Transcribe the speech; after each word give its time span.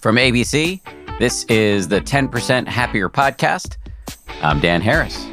From 0.00 0.16
ABC, 0.16 0.80
this 1.18 1.44
is 1.44 1.88
the 1.88 2.00
10% 2.00 2.66
Happier 2.66 3.10
Podcast. 3.10 3.76
I'm 4.40 4.58
Dan 4.58 4.80
Harris. 4.80 5.26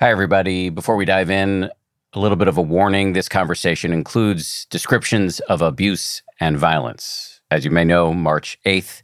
Hi, 0.00 0.10
everybody. 0.10 0.70
Before 0.70 0.96
we 0.96 1.04
dive 1.04 1.28
in, 1.28 1.68
a 2.14 2.18
little 2.18 2.38
bit 2.38 2.48
of 2.48 2.56
a 2.56 2.62
warning 2.62 3.12
this 3.12 3.28
conversation 3.28 3.92
includes 3.92 4.64
descriptions 4.70 5.40
of 5.40 5.60
abuse 5.60 6.22
and 6.40 6.56
violence. 6.56 7.42
As 7.50 7.66
you 7.66 7.70
may 7.70 7.84
know, 7.84 8.14
March 8.14 8.58
8th, 8.64 9.02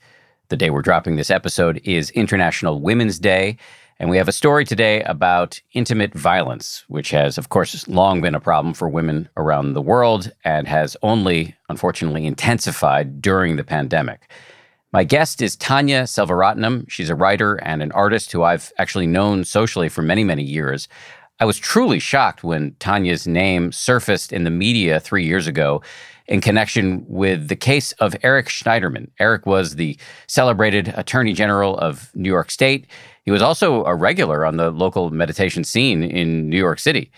the 0.48 0.56
day 0.56 0.70
we're 0.70 0.80
dropping 0.80 1.16
this 1.16 1.30
episode, 1.30 1.78
is 1.84 2.08
International 2.12 2.80
Women's 2.80 3.18
Day. 3.18 3.58
And 4.02 4.10
we 4.10 4.16
have 4.16 4.26
a 4.26 4.32
story 4.32 4.64
today 4.64 5.00
about 5.04 5.60
intimate 5.74 6.12
violence, 6.12 6.82
which 6.88 7.10
has, 7.10 7.38
of 7.38 7.50
course, 7.50 7.86
long 7.86 8.20
been 8.20 8.34
a 8.34 8.40
problem 8.40 8.74
for 8.74 8.88
women 8.88 9.28
around 9.36 9.74
the 9.74 9.80
world 9.80 10.32
and 10.42 10.66
has 10.66 10.96
only, 11.04 11.54
unfortunately, 11.68 12.26
intensified 12.26 13.22
during 13.22 13.54
the 13.54 13.62
pandemic. 13.62 14.28
My 14.92 15.04
guest 15.04 15.40
is 15.40 15.54
Tanya 15.54 16.02
Selvaratnam. 16.02 16.90
She's 16.90 17.10
a 17.10 17.14
writer 17.14 17.54
and 17.62 17.80
an 17.80 17.92
artist 17.92 18.32
who 18.32 18.42
I've 18.42 18.72
actually 18.76 19.06
known 19.06 19.44
socially 19.44 19.88
for 19.88 20.02
many, 20.02 20.24
many 20.24 20.42
years. 20.42 20.88
I 21.38 21.44
was 21.44 21.56
truly 21.56 22.00
shocked 22.00 22.42
when 22.42 22.74
Tanya's 22.80 23.28
name 23.28 23.70
surfaced 23.70 24.32
in 24.32 24.42
the 24.42 24.50
media 24.50 24.98
three 24.98 25.24
years 25.24 25.46
ago 25.46 25.80
in 26.26 26.40
connection 26.40 27.04
with 27.08 27.48
the 27.48 27.56
case 27.56 27.92
of 27.92 28.16
Eric 28.22 28.46
Schneiderman. 28.46 29.10
Eric 29.18 29.46
was 29.46 29.76
the 29.76 29.96
celebrated 30.26 30.92
Attorney 30.96 31.34
General 31.34 31.78
of 31.78 32.10
New 32.14 32.28
York 32.28 32.50
State. 32.50 32.86
He 33.24 33.30
was 33.30 33.42
also 33.42 33.84
a 33.84 33.94
regular 33.94 34.44
on 34.44 34.56
the 34.56 34.70
local 34.70 35.10
meditation 35.10 35.64
scene 35.64 36.02
in 36.02 36.48
New 36.48 36.58
York 36.58 36.78
City. 36.78 37.10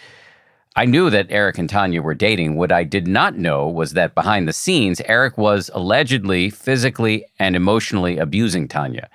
I 0.77 0.87
knew 0.87 1.09
that 1.11 1.29
Eric 1.31 1.59
and 1.59 1.71
Tanya 1.71 2.03
were 2.03 2.15
dating. 2.15 2.57
What 2.57 2.73
I 2.73 2.83
did 2.83 3.07
not 3.07 3.39
know 3.39 3.69
was 3.69 3.93
that 3.93 4.15
behind 4.15 4.49
the 4.49 4.53
scenes, 4.53 5.01
Eric 5.07 5.39
was 5.39 5.71
allegedly 5.73 6.51
physically 6.51 7.25
and 7.39 7.55
emotionally 7.55 8.19
abusing 8.19 8.67
Tanya. 8.67 9.09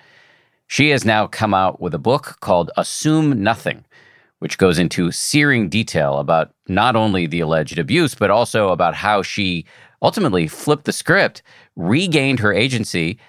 She 0.67 0.89
has 0.91 1.03
now 1.03 1.27
come 1.27 1.53
out 1.53 1.81
with 1.81 1.93
a 1.93 1.99
book 1.99 2.37
called 2.39 2.71
Assume 2.77 3.43
Nothing, 3.43 3.83
which 4.39 4.57
goes 4.57 4.79
into 4.79 5.11
searing 5.11 5.67
detail 5.67 6.19
about 6.19 6.53
not 6.69 6.95
only 6.95 7.27
the 7.27 7.41
alleged 7.41 7.77
abuse, 7.77 8.15
but 8.15 8.31
also 8.31 8.69
about 8.69 8.95
how 8.95 9.21
she 9.21 9.65
ultimately 10.01 10.47
flipped 10.47 10.85
the 10.85 10.93
script, 10.93 11.43
regained 11.75 12.39
her 12.39 12.53
agency, 12.53 13.19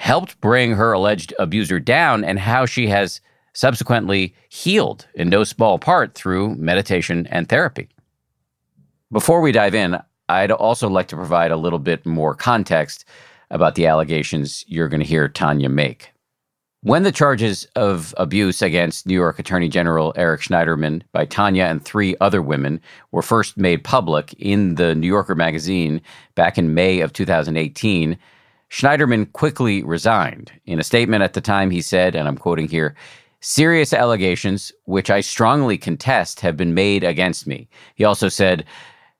helped 0.00 0.40
bring 0.40 0.72
her 0.72 0.92
alleged 0.92 1.34
abuser 1.38 1.78
down 1.78 2.24
and 2.24 2.38
how 2.38 2.64
she 2.64 2.86
has 2.86 3.20
subsequently 3.52 4.34
healed 4.48 5.06
in 5.14 5.28
no 5.28 5.44
small 5.44 5.78
part 5.78 6.14
through 6.14 6.54
meditation 6.54 7.26
and 7.26 7.50
therapy. 7.50 7.86
Before 9.12 9.42
we 9.42 9.52
dive 9.52 9.74
in, 9.74 9.98
I'd 10.30 10.52
also 10.52 10.88
like 10.88 11.08
to 11.08 11.16
provide 11.16 11.50
a 11.50 11.58
little 11.58 11.78
bit 11.78 12.06
more 12.06 12.34
context 12.34 13.04
about 13.50 13.74
the 13.74 13.86
allegations 13.86 14.64
you're 14.66 14.88
going 14.88 15.02
to 15.02 15.06
hear 15.06 15.28
Tanya 15.28 15.68
make. 15.68 16.10
When 16.82 17.02
the 17.02 17.12
charges 17.12 17.66
of 17.76 18.14
abuse 18.16 18.62
against 18.62 19.06
New 19.06 19.12
York 19.12 19.38
Attorney 19.38 19.68
General 19.68 20.14
Eric 20.16 20.40
Schneiderman 20.40 21.02
by 21.12 21.26
Tanya 21.26 21.64
and 21.64 21.84
three 21.84 22.16
other 22.22 22.40
women 22.40 22.80
were 23.12 23.20
first 23.20 23.58
made 23.58 23.84
public 23.84 24.32
in 24.38 24.76
the 24.76 24.94
New 24.94 25.08
Yorker 25.08 25.34
magazine 25.34 26.00
back 26.36 26.56
in 26.56 26.72
May 26.72 27.00
of 27.00 27.12
2018, 27.12 28.16
Schneiderman 28.70 29.32
quickly 29.32 29.82
resigned. 29.82 30.52
In 30.64 30.78
a 30.78 30.84
statement 30.84 31.22
at 31.22 31.34
the 31.34 31.40
time, 31.40 31.70
he 31.70 31.82
said, 31.82 32.14
and 32.14 32.28
I'm 32.28 32.38
quoting 32.38 32.68
here, 32.68 32.94
serious 33.40 33.92
allegations, 33.92 34.72
which 34.84 35.10
I 35.10 35.20
strongly 35.20 35.76
contest, 35.76 36.40
have 36.40 36.56
been 36.56 36.72
made 36.72 37.02
against 37.02 37.46
me. 37.46 37.68
He 37.96 38.04
also 38.04 38.28
said, 38.28 38.64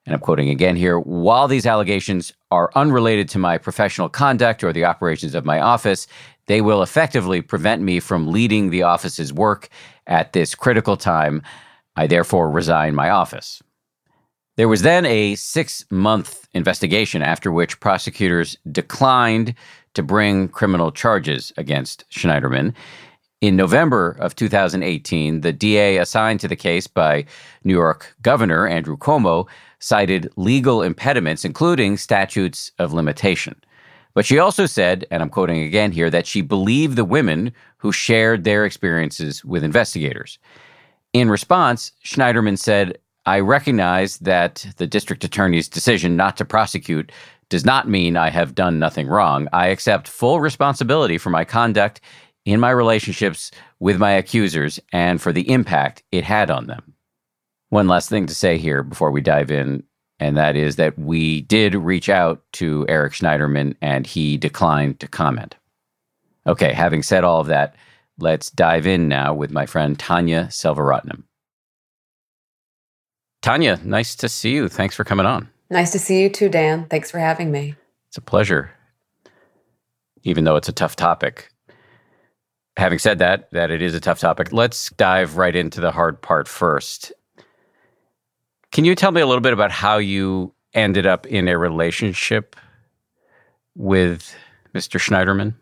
and 0.07 0.15
I'm 0.15 0.21
quoting 0.21 0.49
again 0.51 0.77
here, 0.77 0.99
while 0.99 1.49
these 1.49 1.67
allegations 1.67 2.33
are 2.51 2.71
unrelated 2.75 3.29
to 3.31 3.39
my 3.39 3.59
professional 3.59 4.09
conduct 4.09 4.63
or 4.63 4.73
the 4.73 4.85
operations 4.85 5.35
of 5.35 5.45
my 5.45 5.61
office, 5.61 6.07
they 6.47 6.61
will 6.61 6.83
effectively 6.83 7.43
prevent 7.43 7.83
me 7.83 8.01
from 8.01 8.29
leading 8.29 8.71
the 8.71 8.83
office's 8.83 9.33
work 9.33 9.69
at 10.07 10.33
this 10.33 10.55
critical 10.55 10.97
time. 10.97 11.43
I 11.97 12.07
therefore 12.07 12.51
resign 12.51 12.95
my 12.95 13.11
office. 13.11 13.63
There 14.57 14.69
was 14.69 14.83
then 14.83 15.07
a 15.07 15.37
six 15.37 15.85
month 15.91 16.47
investigation 16.55 17.23
after 17.23 17.53
which 17.53 17.81
prosecutors 17.81 18.57
declined 18.71 19.55
to 19.95 20.03
bring 20.03 20.49
criminal 20.49 20.93
charges 20.93 21.53
against 21.57 22.05
Schneiderman. 22.11 22.75
In 23.41 23.57
November 23.57 24.17
of 24.21 24.37
2018, 24.37 25.41
the 25.41 25.53
DA 25.53 25.97
assigned 25.97 26.41
to 26.41 26.49
the 26.49 26.57
case 26.57 26.87
by 26.87 27.25
New 27.65 27.73
York 27.73 28.15
Governor 28.21 28.67
Andrew 28.67 28.99
Cuomo 28.99 29.49
cited 29.79 30.31
legal 30.37 30.83
impediments, 30.83 31.45
including 31.45 31.97
statutes 31.97 32.71
of 32.79 32.93
limitation. 32.93 33.55
But 34.13 34.27
she 34.27 34.39
also 34.39 34.67
said, 34.67 35.07
and 35.11 35.23
I'm 35.23 35.31
quoting 35.31 35.63
again 35.63 35.93
here, 35.93 36.11
that 36.11 36.27
she 36.27 36.43
believed 36.43 36.97
the 36.97 37.05
women 37.05 37.53
who 37.79 37.93
shared 37.93 38.45
their 38.45 38.67
experiences 38.67 39.43
with 39.45 39.65
investigators. 39.65 40.39
In 41.13 41.31
response, 41.31 41.93
Schneiderman 42.05 42.59
said, 42.59 42.99
I 43.27 43.41
recognize 43.41 44.19
that 44.19 44.67
the 44.79 44.87
district 44.87 45.25
attorney's 45.25 45.69
decision 45.69 46.17
not 46.17 46.37
to 46.39 46.45
prosecute 46.45 47.13
does 47.51 47.65
not 47.65 47.89
mean 47.89 48.17
I 48.17 48.31
have 48.31 48.55
done 48.55 48.79
nothing 48.79 49.09
wrong. 49.09 49.49
I 49.53 49.69
accept 49.69 50.09
full 50.09 50.41
responsibility 50.41 51.19
for 51.19 51.31
my 51.31 51.45
conduct 51.45 52.01
in 52.47 52.61
my 52.61 52.71
relationships 52.71 53.51
with 53.81 53.99
my 53.99 54.13
accusers 54.13 54.81
and 54.93 55.21
for 55.21 55.33
the 55.33 55.51
impact 55.51 56.03
it 56.13 56.25
had 56.25 56.51
on 56.51 56.67
them. 56.67 56.95
One 57.69 57.89
last 57.89 58.09
thing 58.09 58.27
to 58.27 58.35
say 58.35 58.57
here 58.57 58.83
before 58.83 59.11
we 59.11 59.21
dive 59.21 59.51
in, 59.51 59.83
and 60.19 60.37
that 60.37 60.57
is 60.57 60.77
that 60.77 60.99
we 60.99 61.43
did 61.43 61.75
reach 61.75 62.09
out 62.09 62.43
to 62.55 62.87
Eric 62.89 63.13
Schneiderman 63.13 63.75
and 63.81 64.07
he 64.07 64.37
declined 64.37 65.01
to 65.01 65.09
comment. 65.09 65.57
Okay, 66.47 66.73
having 66.73 67.03
said 67.03 67.25
all 67.25 67.41
of 67.41 67.47
that, 67.49 67.75
let's 68.19 68.51
dive 68.51 68.87
in 68.87 69.09
now 69.09 69.35
with 69.35 69.51
my 69.51 69.67
friend 69.67 69.99
Tanya 69.99 70.45
Selvaratnam. 70.47 71.25
Tanya, 73.43 73.81
nice 73.85 74.15
to 74.17 74.29
see 74.29 74.53
you. 74.53 74.69
Thanks 74.69 74.95
for 74.95 75.05
coming 75.05 75.27
on. 75.27 75.49
Nice 75.71 75.93
to 75.93 75.99
see 75.99 76.23
you 76.23 76.29
too, 76.29 76.49
Dan. 76.49 76.87
Thanks 76.87 77.11
for 77.11 77.19
having 77.19 77.51
me. 77.51 77.75
It's 78.09 78.19
a 78.19 78.21
pleasure, 78.21 78.71
even 80.25 80.45
though 80.45 80.57
it's 80.57 80.69
a 80.69 80.73
tough 80.73 80.97
topic. 80.97 81.51
Having 82.77 82.99
said 82.99 83.19
that, 83.19 83.51
that 83.53 83.71
it 83.71 83.83
is 83.83 83.95
a 83.95 84.01
tough 84.01 84.19
topic, 84.19 84.53
let's 84.53 84.91
dive 84.91 85.37
right 85.37 85.55
into 85.55 85.81
the 85.81 85.93
hard 85.93 86.21
part 86.21 86.49
first. 86.49 87.13
Can 88.73 88.85
you 88.85 88.95
tell 88.95 89.13
me 89.13 89.21
a 89.21 89.27
little 89.27 89.41
bit 89.41 89.53
about 89.53 89.71
how 89.71 89.99
you 89.99 90.53
ended 90.75 91.07
up 91.07 91.27
in 91.27 91.49
a 91.49 91.59
relationship 91.59 92.57
with 93.75 94.35
Mr. 94.75 95.01
Schneiderman? 95.01 95.55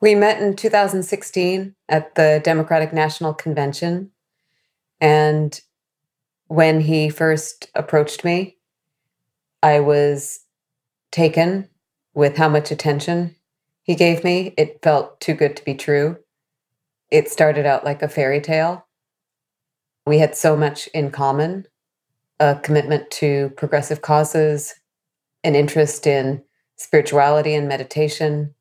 We 0.00 0.14
met 0.14 0.42
in 0.42 0.56
2016 0.56 1.74
at 1.88 2.14
the 2.16 2.40
Democratic 2.44 2.92
National 2.92 3.32
Convention. 3.32 4.10
And 5.00 5.60
when 6.52 6.82
he 6.82 7.08
first 7.08 7.70
approached 7.74 8.24
me, 8.24 8.58
I 9.62 9.80
was 9.80 10.40
taken 11.10 11.70
with 12.12 12.36
how 12.36 12.50
much 12.50 12.70
attention 12.70 13.34
he 13.84 13.94
gave 13.94 14.22
me. 14.22 14.52
It 14.58 14.82
felt 14.82 15.18
too 15.18 15.32
good 15.32 15.56
to 15.56 15.64
be 15.64 15.74
true. 15.74 16.18
It 17.10 17.30
started 17.30 17.64
out 17.64 17.86
like 17.86 18.02
a 18.02 18.08
fairy 18.08 18.42
tale. 18.42 18.86
We 20.04 20.18
had 20.18 20.36
so 20.36 20.54
much 20.54 20.88
in 20.88 21.10
common 21.10 21.68
a 22.38 22.56
commitment 22.56 23.10
to 23.12 23.48
progressive 23.56 24.02
causes, 24.02 24.74
an 25.42 25.54
interest 25.54 26.06
in 26.06 26.42
spirituality 26.76 27.54
and 27.54 27.66
meditation. 27.66 28.54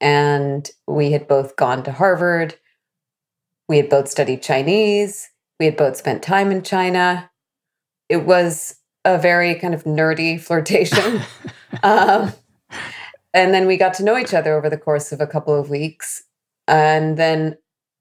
And 0.00 0.70
we 0.86 1.10
had 1.10 1.26
both 1.26 1.56
gone 1.56 1.82
to 1.82 1.90
Harvard. 1.90 2.54
We 3.68 3.78
had 3.78 3.88
both 3.88 4.06
studied 4.06 4.42
Chinese. 4.42 5.28
We 5.58 5.66
had 5.66 5.76
both 5.76 5.96
spent 5.96 6.22
time 6.22 6.52
in 6.52 6.62
China 6.62 7.30
it 8.12 8.26
was 8.26 8.76
a 9.06 9.16
very 9.16 9.54
kind 9.54 9.72
of 9.72 9.84
nerdy 9.84 10.38
flirtation. 10.38 11.22
um, 11.82 12.30
and 13.32 13.54
then 13.54 13.66
we 13.66 13.78
got 13.78 13.94
to 13.94 14.04
know 14.04 14.18
each 14.18 14.34
other 14.34 14.54
over 14.54 14.68
the 14.68 14.76
course 14.76 15.12
of 15.12 15.20
a 15.22 15.26
couple 15.26 15.58
of 15.58 15.70
weeks. 15.70 16.22
And 16.68 17.16
then 17.16 17.56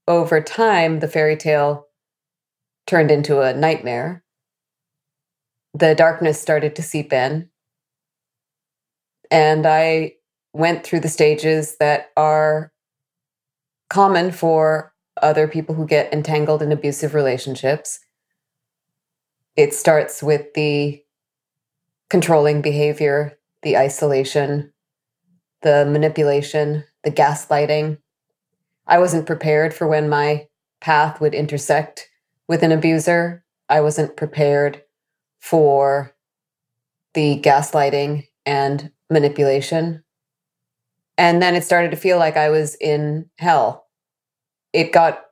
over 0.09 0.41
time, 0.41 0.99
the 0.99 1.07
fairy 1.07 1.37
tale 1.37 1.87
turned 2.87 3.09
into 3.09 3.39
a 3.39 3.53
nightmare. 3.53 4.21
The 5.73 5.95
darkness 5.95 6.41
started 6.41 6.75
to 6.75 6.83
seep 6.83 7.13
in. 7.13 7.49
And 9.31 9.65
I 9.65 10.15
went 10.51 10.83
through 10.83 10.99
the 10.99 11.07
stages 11.07 11.77
that 11.79 12.09
are 12.17 12.73
common 13.89 14.33
for 14.33 14.93
other 15.21 15.47
people 15.47 15.73
who 15.73 15.87
get 15.87 16.13
entangled 16.13 16.61
in 16.61 16.73
abusive 16.73 17.13
relationships 17.13 18.01
it 19.55 19.73
starts 19.73 20.23
with 20.23 20.53
the 20.53 21.03
controlling 22.09 22.61
behavior, 22.61 23.37
the 23.63 23.77
isolation, 23.77 24.73
the 25.61 25.85
manipulation, 25.85 26.83
the 27.03 27.11
gaslighting. 27.11 27.97
I 28.87 28.99
wasn't 28.99 29.27
prepared 29.27 29.73
for 29.73 29.87
when 29.87 30.09
my 30.09 30.47
path 30.81 31.21
would 31.21 31.33
intersect 31.33 32.09
with 32.47 32.63
an 32.63 32.71
abuser. 32.71 33.43
I 33.69 33.81
wasn't 33.81 34.17
prepared 34.17 34.81
for 35.39 36.13
the 37.13 37.39
gaslighting 37.41 38.27
and 38.45 38.91
manipulation. 39.09 40.03
And 41.17 41.41
then 41.41 41.55
it 41.55 41.63
started 41.63 41.91
to 41.91 41.97
feel 41.97 42.17
like 42.17 42.37
I 42.37 42.49
was 42.49 42.75
in 42.75 43.29
hell. 43.37 43.85
It 44.73 44.91
got 44.91 45.23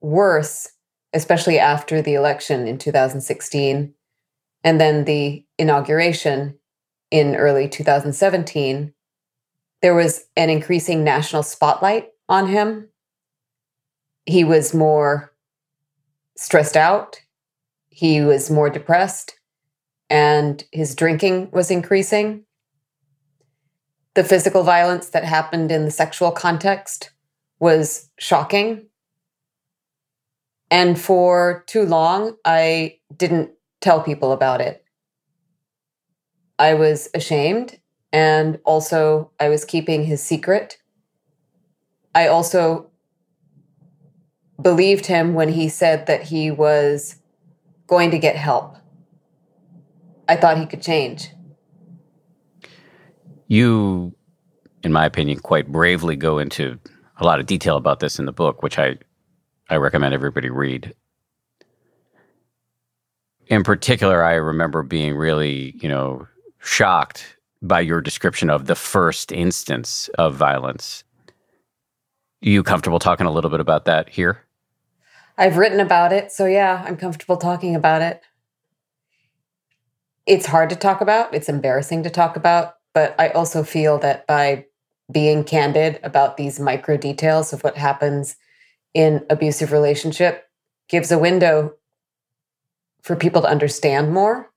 worse, 0.00 0.68
especially 1.12 1.58
after 1.58 2.02
the 2.02 2.14
election 2.14 2.66
in 2.66 2.78
2016 2.78 3.94
and 4.64 4.80
then 4.80 5.04
the 5.04 5.44
inauguration 5.58 6.58
in 7.10 7.36
early 7.36 7.68
2017. 7.68 8.92
There 9.80 9.94
was 9.94 10.24
an 10.36 10.50
increasing 10.50 11.04
national 11.04 11.42
spotlight 11.42 12.08
on 12.28 12.48
him. 12.48 12.88
He 14.26 14.44
was 14.44 14.74
more 14.74 15.32
stressed 16.36 16.76
out, 16.76 17.20
he 17.88 18.20
was 18.20 18.50
more 18.50 18.70
depressed, 18.70 19.38
and 20.10 20.62
his 20.72 20.94
drinking 20.94 21.50
was 21.52 21.70
increasing. 21.70 22.44
The 24.14 24.24
physical 24.24 24.62
violence 24.62 25.10
that 25.10 25.24
happened 25.24 25.70
in 25.72 25.84
the 25.84 25.90
sexual 25.90 26.30
context 26.30 27.10
was 27.60 28.10
shocking. 28.18 28.87
And 30.70 31.00
for 31.00 31.64
too 31.66 31.84
long, 31.84 32.36
I 32.44 32.98
didn't 33.16 33.50
tell 33.80 34.02
people 34.02 34.32
about 34.32 34.60
it. 34.60 34.84
I 36.58 36.74
was 36.74 37.08
ashamed, 37.14 37.78
and 38.12 38.58
also 38.64 39.30
I 39.38 39.48
was 39.48 39.64
keeping 39.64 40.04
his 40.04 40.22
secret. 40.22 40.78
I 42.14 42.26
also 42.26 42.90
believed 44.60 45.06
him 45.06 45.34
when 45.34 45.48
he 45.50 45.68
said 45.68 46.06
that 46.06 46.24
he 46.24 46.50
was 46.50 47.16
going 47.86 48.10
to 48.10 48.18
get 48.18 48.36
help. 48.36 48.76
I 50.28 50.36
thought 50.36 50.58
he 50.58 50.66
could 50.66 50.82
change. 50.82 51.30
You, 53.46 54.14
in 54.82 54.92
my 54.92 55.06
opinion, 55.06 55.38
quite 55.38 55.72
bravely 55.72 56.16
go 56.16 56.38
into 56.38 56.78
a 57.16 57.24
lot 57.24 57.40
of 57.40 57.46
detail 57.46 57.76
about 57.76 58.00
this 58.00 58.18
in 58.18 58.26
the 58.26 58.32
book, 58.32 58.62
which 58.62 58.78
I, 58.78 58.98
I 59.68 59.76
recommend 59.76 60.14
everybody 60.14 60.50
read. 60.50 60.94
In 63.48 63.62
particular, 63.64 64.22
I 64.22 64.34
remember 64.34 64.82
being 64.82 65.16
really, 65.16 65.74
you 65.80 65.88
know, 65.88 66.26
shocked 66.58 67.38
by 67.62 67.80
your 67.80 68.00
description 68.00 68.50
of 68.50 68.66
the 68.66 68.74
first 68.74 69.32
instance 69.32 70.08
of 70.18 70.34
violence. 70.34 71.04
Are 72.44 72.48
you 72.48 72.62
comfortable 72.62 72.98
talking 72.98 73.26
a 73.26 73.30
little 73.30 73.50
bit 73.50 73.60
about 73.60 73.84
that 73.86 74.08
here? 74.08 74.44
I've 75.36 75.56
written 75.56 75.80
about 75.80 76.12
it, 76.12 76.32
so 76.32 76.46
yeah, 76.46 76.84
I'm 76.86 76.96
comfortable 76.96 77.36
talking 77.36 77.74
about 77.74 78.02
it. 78.02 78.22
It's 80.26 80.46
hard 80.46 80.70
to 80.70 80.76
talk 80.76 81.00
about, 81.00 81.32
it's 81.32 81.48
embarrassing 81.48 82.02
to 82.02 82.10
talk 82.10 82.36
about, 82.36 82.74
but 82.92 83.14
I 83.18 83.28
also 83.30 83.62
feel 83.62 83.98
that 83.98 84.26
by 84.26 84.66
being 85.10 85.42
candid 85.42 86.00
about 86.02 86.36
these 86.36 86.60
micro 86.60 86.96
details 86.96 87.52
of 87.52 87.64
what 87.64 87.76
happens 87.76 88.36
in 88.94 89.24
abusive 89.30 89.72
relationship 89.72 90.48
gives 90.88 91.12
a 91.12 91.18
window 91.18 91.74
for 93.02 93.16
people 93.16 93.42
to 93.42 93.48
understand 93.48 94.12
more 94.12 94.50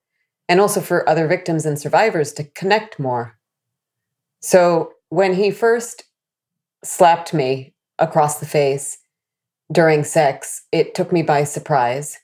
and 0.50 0.60
also 0.60 0.82
for 0.82 1.08
other 1.08 1.28
victims 1.28 1.66
and 1.66 1.80
survivors 1.80 2.34
to 2.34 2.44
connect 2.44 3.00
more. 3.00 3.38
So 4.40 4.94
when 5.10 5.34
he 5.36 5.52
first 5.52 6.04
slapped 6.84 7.34
me 7.34 7.74
across 8.00 8.40
the 8.40 8.46
face, 8.46 8.98
during 9.72 10.04
sex, 10.04 10.64
it 10.72 10.94
took 10.94 11.12
me 11.12 11.22
by 11.22 11.44
surprise. 11.44 12.20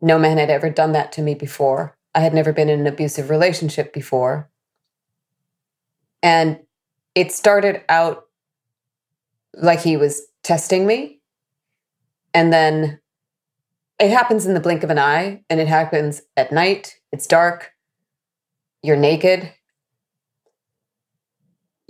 No 0.00 0.18
man 0.18 0.38
had 0.38 0.50
ever 0.50 0.70
done 0.70 0.92
that 0.92 1.12
to 1.12 1.22
me 1.22 1.34
before. 1.34 1.96
I 2.14 2.20
had 2.20 2.34
never 2.34 2.52
been 2.52 2.68
in 2.68 2.80
an 2.80 2.86
abusive 2.86 3.30
relationship 3.30 3.92
before. 3.92 4.50
And 6.22 6.60
it 7.14 7.32
started 7.32 7.82
out 7.88 8.26
like 9.54 9.80
he 9.80 9.96
was 9.96 10.22
testing 10.42 10.86
me. 10.86 11.19
And 12.32 12.52
then 12.52 13.00
it 13.98 14.10
happens 14.10 14.46
in 14.46 14.54
the 14.54 14.60
blink 14.60 14.82
of 14.82 14.90
an 14.90 14.98
eye, 14.98 15.44
and 15.50 15.60
it 15.60 15.68
happens 15.68 16.22
at 16.36 16.52
night. 16.52 16.96
It's 17.12 17.26
dark. 17.26 17.72
You're 18.82 18.96
naked. 18.96 19.52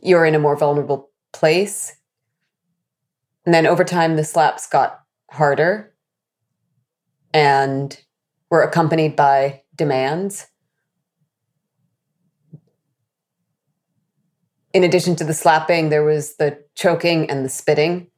You're 0.03 0.25
in 0.25 0.35
a 0.35 0.41
more 0.41 0.57
vulnerable 0.57 1.11
place. 1.33 1.97
And 3.45 3.55
then 3.55 3.67
over 3.67 3.85
time, 3.85 4.17
the 4.17 4.25
slaps 4.25 4.67
got 4.67 5.01
harder 5.31 5.95
and 7.33 7.99
were 8.51 8.63
accompanied 8.63 9.15
by 9.15 9.63
demands. 9.77 10.47
In 14.73 14.85
addition 14.85 15.17
to 15.17 15.25
the 15.25 15.35
slapping, 15.35 15.89
there 15.89 16.05
was 16.05 16.37
the 16.37 16.63
choking 16.75 17.29
and 17.31 17.45
the 17.45 17.49
spitting. 17.49 18.09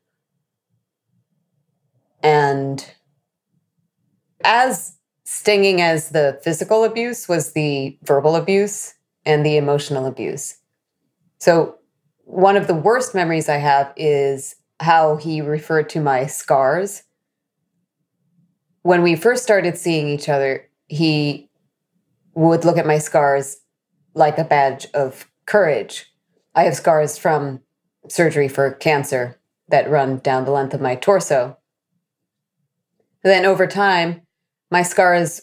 And 2.22 2.84
as 4.44 4.96
stinging 5.24 5.80
as 5.80 6.10
the 6.10 6.38
physical 6.42 6.84
abuse 6.84 7.28
was 7.28 7.52
the 7.52 7.98
verbal 8.02 8.36
abuse 8.36 8.94
and 9.24 9.44
the 9.46 9.56
emotional 9.56 10.06
abuse. 10.06 10.56
So, 11.38 11.78
one 12.24 12.56
of 12.56 12.66
the 12.66 12.74
worst 12.74 13.14
memories 13.14 13.48
I 13.48 13.56
have 13.56 13.92
is 13.96 14.56
how 14.80 15.16
he 15.16 15.40
referred 15.40 15.88
to 15.90 16.00
my 16.00 16.26
scars. 16.26 17.02
When 18.82 19.02
we 19.02 19.16
first 19.16 19.42
started 19.42 19.76
seeing 19.76 20.08
each 20.08 20.28
other, 20.28 20.68
he 20.88 21.50
would 22.34 22.64
look 22.64 22.78
at 22.78 22.86
my 22.86 22.98
scars 22.98 23.58
like 24.14 24.38
a 24.38 24.44
badge 24.44 24.86
of 24.94 25.28
courage. 25.46 26.06
I 26.54 26.64
have 26.64 26.76
scars 26.76 27.18
from 27.18 27.60
surgery 28.08 28.48
for 28.48 28.72
cancer 28.72 29.38
that 29.68 29.90
run 29.90 30.18
down 30.18 30.44
the 30.44 30.50
length 30.50 30.74
of 30.74 30.80
my 30.80 30.94
torso. 30.94 31.56
Then 33.22 33.44
over 33.44 33.66
time, 33.66 34.22
my 34.70 34.82
scars 34.82 35.42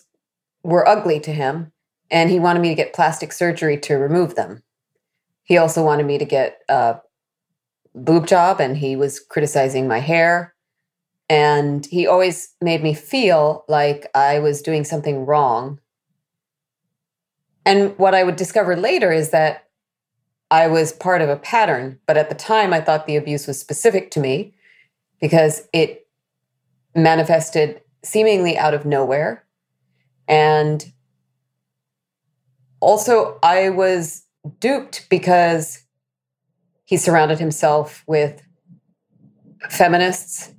were 0.64 0.88
ugly 0.88 1.20
to 1.22 1.32
him, 1.32 1.72
and 2.12 2.30
he 2.30 2.40
wanted 2.40 2.62
me 2.62 2.70
to 2.70 2.76
get 2.76 2.94
plastic 2.94 3.32
surgery 3.32 3.78
to 3.78 3.96
remove 3.96 4.36
them. 4.36 4.64
He 5.44 5.58
also 5.58 5.84
wanted 5.84 6.06
me 6.06 6.18
to 6.18 6.26
get 6.26 6.60
a 6.70 7.00
boob 7.96 8.28
job 8.28 8.60
and 8.60 8.78
he 8.78 8.96
was 8.96 9.20
criticizing 9.20 9.88
my 9.88 10.00
hair. 10.00 10.54
And 11.30 11.86
he 11.86 12.08
always 12.08 12.54
made 12.62 12.82
me 12.82 12.94
feel 12.94 13.66
like 13.68 14.10
I 14.16 14.40
was 14.40 14.62
doing 14.62 14.84
something 14.84 15.26
wrong. 15.26 15.80
And 17.66 17.98
what 18.00 18.16
I 18.16 18.24
would 18.24 18.36
discover 18.36 18.76
later 18.76 19.12
is 19.12 19.30
that 19.30 19.66
I 20.50 20.68
was 20.68 20.92
part 20.92 21.22
of 21.22 21.30
a 21.30 21.38
pattern. 21.38 22.00
But 22.08 22.18
at 22.18 22.30
the 22.30 22.36
time, 22.36 22.74
I 22.74 22.82
thought 22.82 23.06
the 23.06 23.16
abuse 23.16 23.46
was 23.46 23.60
specific 23.60 24.10
to 24.12 24.20
me 24.20 24.56
because 25.22 25.68
it 25.74 26.08
manifested 26.96 27.82
seemingly 28.04 28.58
out 28.58 28.74
of 28.74 28.86
nowhere. 28.86 29.46
And 30.28 30.92
also, 32.80 33.38
I 33.44 33.70
was 33.70 34.26
duped 34.60 35.08
because 35.10 35.84
he 36.86 36.98
surrounded 36.98 37.40
himself 37.40 38.04
with 38.08 38.42
feminists. 39.70 40.54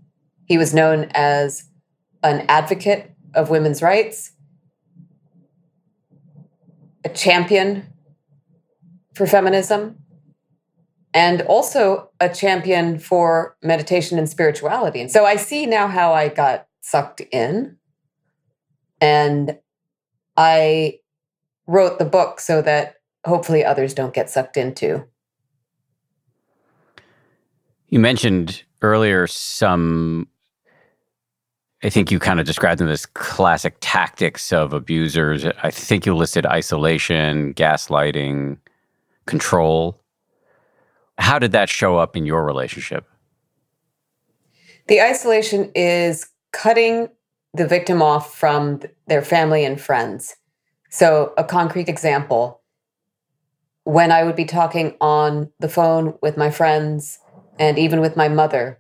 He 0.45 0.59
was 0.59 0.75
known 0.75 1.11
as 1.15 1.65
an 2.23 2.45
advocate 2.49 3.13
of 3.35 3.49
women's 3.49 3.81
rights, 3.81 4.33
a 7.05 7.09
champion 7.09 7.87
for 9.15 9.27
feminism, 9.27 10.00
and 11.13 11.43
also 11.43 12.11
a 12.21 12.29
champion 12.29 12.99
for 12.99 13.57
meditation 13.63 14.19
and 14.19 14.29
spirituality. 14.29 15.01
And 15.01 15.11
so 15.11 15.25
I 15.25 15.37
see 15.37 15.67
now 15.67 15.89
how 15.89 16.13
I 16.13 16.29
got 16.29 16.67
sucked 16.83 17.21
in. 17.33 17.77
And 19.01 19.59
I 20.37 21.01
wrote 21.67 21.99
the 21.99 22.05
book 22.05 22.41
so 22.41 22.63
that 22.63 22.97
hopefully 23.25 23.65
others 23.65 23.95
don't 23.95 24.15
get 24.15 24.31
sucked 24.31 24.57
into. 24.57 25.05
You 27.89 27.99
mentioned 27.99 28.63
earlier 28.83 29.27
some, 29.27 30.29
I 31.83 31.91
think 31.91 32.11
you 32.11 32.19
kind 32.19 32.39
of 32.39 32.47
described 32.47 32.81
them 32.81 32.89
as 32.89 33.05
classic 33.07 33.77
tactics 33.81 34.53
of 34.53 34.73
abusers. 34.73 35.45
I 35.45 35.71
think 35.71 36.07
you 36.07 36.15
listed 36.15 36.47
isolation, 36.47 37.53
gaslighting, 37.55 38.59
control. 39.27 40.01
How 41.21 41.39
did 41.39 41.53
that 41.53 41.69
show 41.69 41.97
up 41.97 42.17
in 42.17 42.27
your 42.27 42.45
relationship? 42.45 43.07
The 44.89 45.01
isolation 45.01 45.71
is 45.75 46.27
cutting 46.53 47.09
the 47.55 47.67
victim 47.67 48.03
off 48.03 48.35
from 48.35 48.81
their 49.07 49.23
family 49.23 49.65
and 49.65 49.81
friends. 49.81 50.35
So, 50.89 51.33
a 51.37 51.45
concrete 51.45 51.89
example 51.89 52.61
when 53.85 54.13
I 54.13 54.25
would 54.25 54.37
be 54.37 54.45
talking 54.45 54.97
on 55.01 55.51
the 55.59 55.69
phone 55.69 56.19
with 56.23 56.37
my 56.37 56.51
friends 56.51 57.19
and 57.59 57.79
even 57.79 58.01
with 58.01 58.17
my 58.17 58.29
mother, 58.29 58.79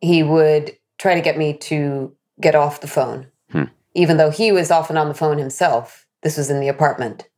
he 0.00 0.22
would 0.22 0.76
try 0.98 1.14
to 1.14 1.20
get 1.20 1.38
me 1.38 1.54
to 1.54 2.14
get 2.40 2.54
off 2.54 2.80
the 2.80 2.88
phone, 2.88 3.26
hmm. 3.50 3.64
even 3.94 4.16
though 4.16 4.30
he 4.30 4.52
was 4.52 4.70
often 4.70 4.96
on 4.96 5.08
the 5.08 5.14
phone 5.14 5.38
himself. 5.38 6.06
This 6.22 6.36
was 6.36 6.50
in 6.50 6.60
the 6.60 6.68
apartment. 6.68 7.28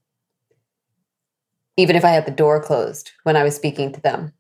Even 1.76 1.96
if 1.96 2.04
I 2.04 2.10
had 2.10 2.26
the 2.26 2.30
door 2.30 2.62
closed 2.62 3.10
when 3.24 3.36
I 3.36 3.42
was 3.42 3.56
speaking 3.56 3.92
to 3.92 4.00
them. 4.00 4.32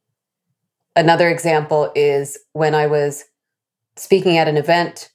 Another 0.96 1.28
example 1.28 1.90
is 1.94 2.38
when 2.52 2.74
I 2.74 2.86
was 2.86 3.24
speaking 3.96 4.38
at 4.38 4.48
an 4.48 4.56
event 4.56 5.10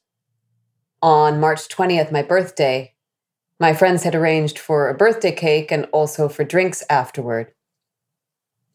on 1.01 1.39
March 1.39 1.69
20th, 1.69 2.11
my 2.11 2.21
birthday. 2.21 2.93
My 3.59 3.73
friends 3.73 4.03
had 4.03 4.15
arranged 4.15 4.59
for 4.59 4.89
a 4.89 4.97
birthday 4.97 5.31
cake 5.31 5.71
and 5.71 5.85
also 5.91 6.27
for 6.27 6.43
drinks 6.43 6.83
afterward. 6.89 7.53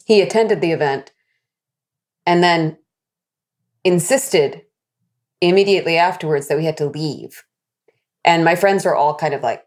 He 0.06 0.20
attended 0.20 0.60
the 0.60 0.72
event 0.72 1.12
and 2.26 2.42
then 2.42 2.78
insisted 3.84 4.62
immediately 5.40 5.96
afterwards 5.96 6.48
that 6.48 6.56
we 6.56 6.64
had 6.64 6.76
to 6.78 6.86
leave. 6.86 7.44
And 8.24 8.44
my 8.44 8.56
friends 8.56 8.84
were 8.84 8.96
all 8.96 9.14
kind 9.14 9.34
of 9.34 9.42
like 9.42 9.64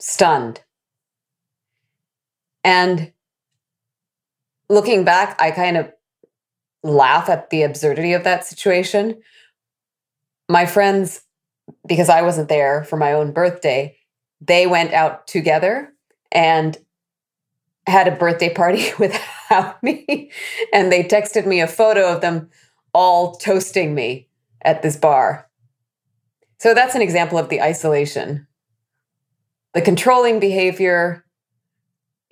stunned. 0.00 0.62
And 2.64 3.12
looking 4.68 5.04
back, 5.04 5.40
I 5.40 5.50
kind 5.50 5.76
of 5.76 5.92
laugh 6.82 7.28
at 7.28 7.50
the 7.50 7.62
absurdity 7.62 8.12
of 8.12 8.24
that 8.24 8.44
situation. 8.44 9.20
My 10.48 10.66
friends, 10.66 11.22
because 11.86 12.08
I 12.08 12.22
wasn't 12.22 12.48
there 12.48 12.84
for 12.84 12.96
my 12.96 13.12
own 13.12 13.32
birthday, 13.32 13.96
they 14.40 14.66
went 14.66 14.92
out 14.92 15.26
together 15.26 15.92
and 16.30 16.76
had 17.86 18.08
a 18.08 18.16
birthday 18.16 18.52
party 18.52 18.90
without 18.98 19.82
me. 19.82 20.30
And 20.72 20.90
they 20.90 21.04
texted 21.04 21.46
me 21.46 21.60
a 21.60 21.66
photo 21.66 22.12
of 22.12 22.20
them 22.20 22.50
all 22.94 23.36
toasting 23.36 23.94
me 23.94 24.28
at 24.62 24.82
this 24.82 24.96
bar. 24.96 25.48
So 26.58 26.74
that's 26.74 26.94
an 26.94 27.02
example 27.02 27.38
of 27.38 27.48
the 27.48 27.60
isolation. 27.60 28.46
The 29.74 29.82
controlling 29.82 30.38
behavior, 30.38 31.24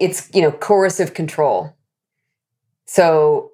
it's, 0.00 0.28
you 0.34 0.42
know, 0.42 0.50
coercive 0.50 1.14
control. 1.14 1.76
So 2.86 3.52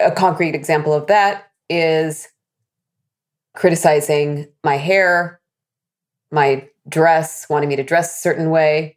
a 0.00 0.10
concrete 0.10 0.54
example 0.54 0.94
of 0.94 1.08
that 1.08 1.50
is 1.68 2.28
criticizing 3.54 4.48
my 4.64 4.76
hair, 4.76 5.40
my 6.30 6.68
dress, 6.88 7.48
wanting 7.50 7.68
me 7.68 7.76
to 7.76 7.82
dress 7.82 8.16
a 8.16 8.20
certain 8.20 8.50
way. 8.50 8.96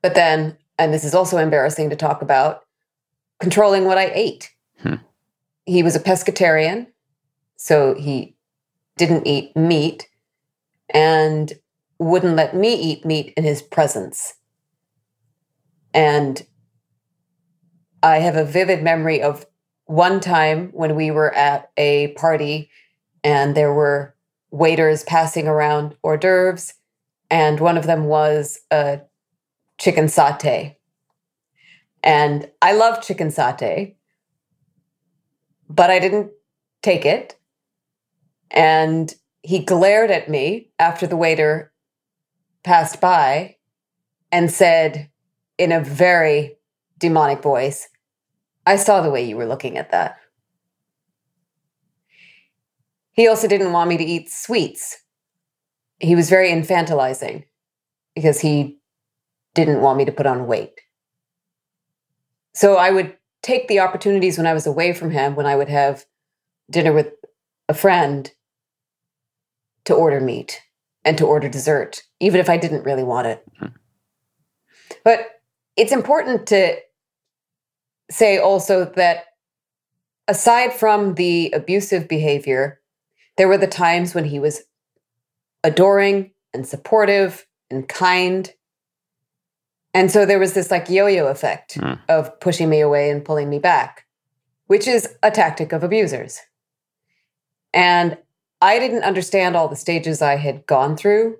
But 0.00 0.14
then, 0.14 0.56
and 0.78 0.94
this 0.94 1.04
is 1.04 1.14
also 1.14 1.38
embarrassing 1.38 1.90
to 1.90 1.96
talk 1.96 2.22
about, 2.22 2.64
controlling 3.40 3.84
what 3.84 3.98
I 3.98 4.10
ate. 4.14 4.54
Hmm. 4.80 4.94
He 5.66 5.82
was 5.82 5.96
a 5.96 6.00
pescatarian, 6.00 6.86
so 7.56 7.94
he 7.94 8.36
didn't 8.96 9.26
eat 9.26 9.56
meat 9.56 10.08
and 10.90 11.52
wouldn't 11.98 12.36
let 12.36 12.54
me 12.54 12.74
eat 12.74 13.04
meat 13.04 13.32
in 13.36 13.44
his 13.44 13.62
presence. 13.62 14.34
And 15.92 16.46
I 18.02 18.18
have 18.18 18.36
a 18.36 18.44
vivid 18.44 18.82
memory 18.82 19.20
of 19.20 19.46
one 19.86 20.20
time 20.20 20.68
when 20.72 20.94
we 20.94 21.10
were 21.10 21.34
at 21.34 21.70
a 21.76 22.08
party 22.08 22.70
and 23.24 23.56
there 23.56 23.72
were 23.72 24.14
waiters 24.50 25.02
passing 25.02 25.48
around 25.48 25.96
hors 26.02 26.18
d'oeuvres, 26.18 26.74
and 27.30 27.60
one 27.60 27.76
of 27.76 27.86
them 27.86 28.04
was 28.04 28.60
a 28.70 29.00
chicken 29.76 30.06
satay. 30.06 30.76
And 32.02 32.50
I 32.62 32.72
love 32.72 33.02
chicken 33.02 33.28
satay, 33.28 33.96
but 35.68 35.90
I 35.90 35.98
didn't 35.98 36.30
take 36.82 37.04
it. 37.04 37.38
And 38.50 39.14
he 39.42 39.58
glared 39.58 40.10
at 40.10 40.28
me 40.28 40.70
after 40.78 41.06
the 41.06 41.16
waiter 41.16 41.72
passed 42.62 43.00
by 43.00 43.56
and 44.30 44.50
said 44.50 45.10
in 45.56 45.72
a 45.72 45.80
very 45.80 46.56
demonic 46.98 47.42
voice, 47.42 47.88
I 48.66 48.76
saw 48.76 49.00
the 49.00 49.10
way 49.10 49.24
you 49.24 49.36
were 49.36 49.46
looking 49.46 49.78
at 49.78 49.90
that. 49.90 50.18
He 53.12 53.26
also 53.26 53.48
didn't 53.48 53.72
want 53.72 53.88
me 53.88 53.96
to 53.96 54.04
eat 54.04 54.30
sweets. 54.30 55.02
He 55.98 56.14
was 56.14 56.30
very 56.30 56.50
infantilizing 56.50 57.44
because 58.14 58.40
he 58.40 58.78
didn't 59.54 59.80
want 59.80 59.98
me 59.98 60.04
to 60.04 60.12
put 60.12 60.26
on 60.26 60.46
weight. 60.46 60.80
So 62.54 62.76
I 62.76 62.90
would 62.90 63.16
take 63.42 63.68
the 63.68 63.80
opportunities 63.80 64.36
when 64.36 64.46
I 64.46 64.52
was 64.52 64.66
away 64.66 64.92
from 64.92 65.10
him, 65.10 65.34
when 65.34 65.46
I 65.46 65.56
would 65.56 65.68
have 65.68 66.04
dinner 66.70 66.92
with 66.92 67.08
a 67.68 67.74
friend, 67.74 68.30
to 69.84 69.94
order 69.94 70.20
meat 70.20 70.60
and 71.08 71.16
to 71.16 71.26
order 71.26 71.48
dessert, 71.48 72.02
even 72.20 72.38
if 72.38 72.50
I 72.50 72.58
didn't 72.58 72.84
really 72.84 73.02
want 73.02 73.28
it. 73.28 73.42
Mm-hmm. 73.56 73.74
But 75.04 75.40
it's 75.74 75.90
important 75.90 76.46
to 76.48 76.76
say 78.10 78.36
also 78.36 78.84
that 78.96 79.24
aside 80.28 80.74
from 80.74 81.14
the 81.14 81.50
abusive 81.52 82.08
behavior, 82.08 82.82
there 83.38 83.48
were 83.48 83.56
the 83.56 83.66
times 83.66 84.14
when 84.14 84.24
he 84.24 84.38
was 84.38 84.60
adoring 85.64 86.30
and 86.52 86.66
supportive 86.66 87.46
and 87.70 87.88
kind. 87.88 88.52
And 89.94 90.10
so 90.10 90.26
there 90.26 90.38
was 90.38 90.52
this 90.52 90.70
like 90.70 90.90
yo 90.90 91.06
yo 91.06 91.28
effect 91.28 91.78
mm. 91.78 91.98
of 92.10 92.38
pushing 92.38 92.68
me 92.68 92.80
away 92.80 93.08
and 93.08 93.24
pulling 93.24 93.48
me 93.48 93.58
back, 93.58 94.04
which 94.66 94.86
is 94.86 95.08
a 95.22 95.30
tactic 95.30 95.72
of 95.72 95.82
abusers. 95.82 96.38
And 97.72 98.18
I 98.60 98.78
didn't 98.78 99.04
understand 99.04 99.56
all 99.56 99.68
the 99.68 99.76
stages 99.76 100.20
I 100.20 100.36
had 100.36 100.66
gone 100.66 100.96
through 100.96 101.36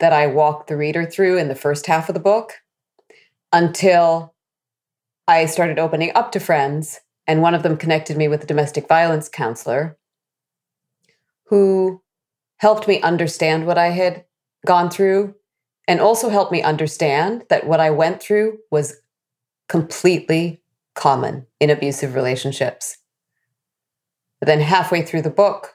that 0.00 0.12
I 0.12 0.26
walked 0.26 0.68
the 0.68 0.76
reader 0.76 1.04
through 1.04 1.38
in 1.38 1.48
the 1.48 1.54
first 1.54 1.86
half 1.86 2.08
of 2.08 2.14
the 2.14 2.20
book 2.20 2.54
until 3.52 4.34
I 5.26 5.44
started 5.46 5.78
opening 5.78 6.12
up 6.14 6.32
to 6.32 6.40
friends, 6.40 7.00
and 7.26 7.42
one 7.42 7.54
of 7.54 7.62
them 7.62 7.76
connected 7.76 8.16
me 8.16 8.28
with 8.28 8.42
a 8.42 8.46
domestic 8.46 8.88
violence 8.88 9.28
counselor 9.28 9.98
who 11.46 12.02
helped 12.56 12.88
me 12.88 13.00
understand 13.02 13.66
what 13.66 13.76
I 13.76 13.88
had 13.88 14.24
gone 14.66 14.90
through 14.90 15.34
and 15.86 16.00
also 16.00 16.28
helped 16.28 16.52
me 16.52 16.62
understand 16.62 17.44
that 17.48 17.66
what 17.66 17.80
I 17.80 17.90
went 17.90 18.22
through 18.22 18.58
was 18.70 19.00
completely 19.68 20.62
common 20.94 21.46
in 21.60 21.70
abusive 21.70 22.14
relationships. 22.14 22.98
But 24.40 24.46
then, 24.46 24.60
halfway 24.60 25.02
through 25.02 25.22
the 25.22 25.30
book, 25.30 25.74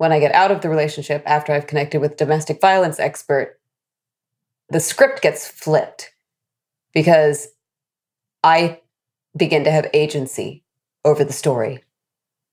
when 0.00 0.12
I 0.12 0.18
get 0.18 0.34
out 0.34 0.50
of 0.50 0.62
the 0.62 0.70
relationship 0.70 1.22
after 1.26 1.52
I've 1.52 1.66
connected 1.66 2.00
with 2.00 2.16
domestic 2.16 2.58
violence 2.58 2.98
expert, 2.98 3.60
the 4.70 4.80
script 4.80 5.20
gets 5.20 5.46
flipped 5.46 6.14
because 6.94 7.48
I 8.42 8.80
begin 9.36 9.62
to 9.64 9.70
have 9.70 9.90
agency 9.92 10.64
over 11.04 11.22
the 11.22 11.34
story 11.34 11.84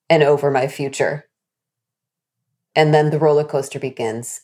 and 0.10 0.24
over 0.24 0.52
my 0.52 0.68
future. 0.68 1.30
And 2.76 2.94
then 2.94 3.12
the 3.12 3.20
roller 3.20 3.46
coaster 3.46 3.80
begins 3.80 4.42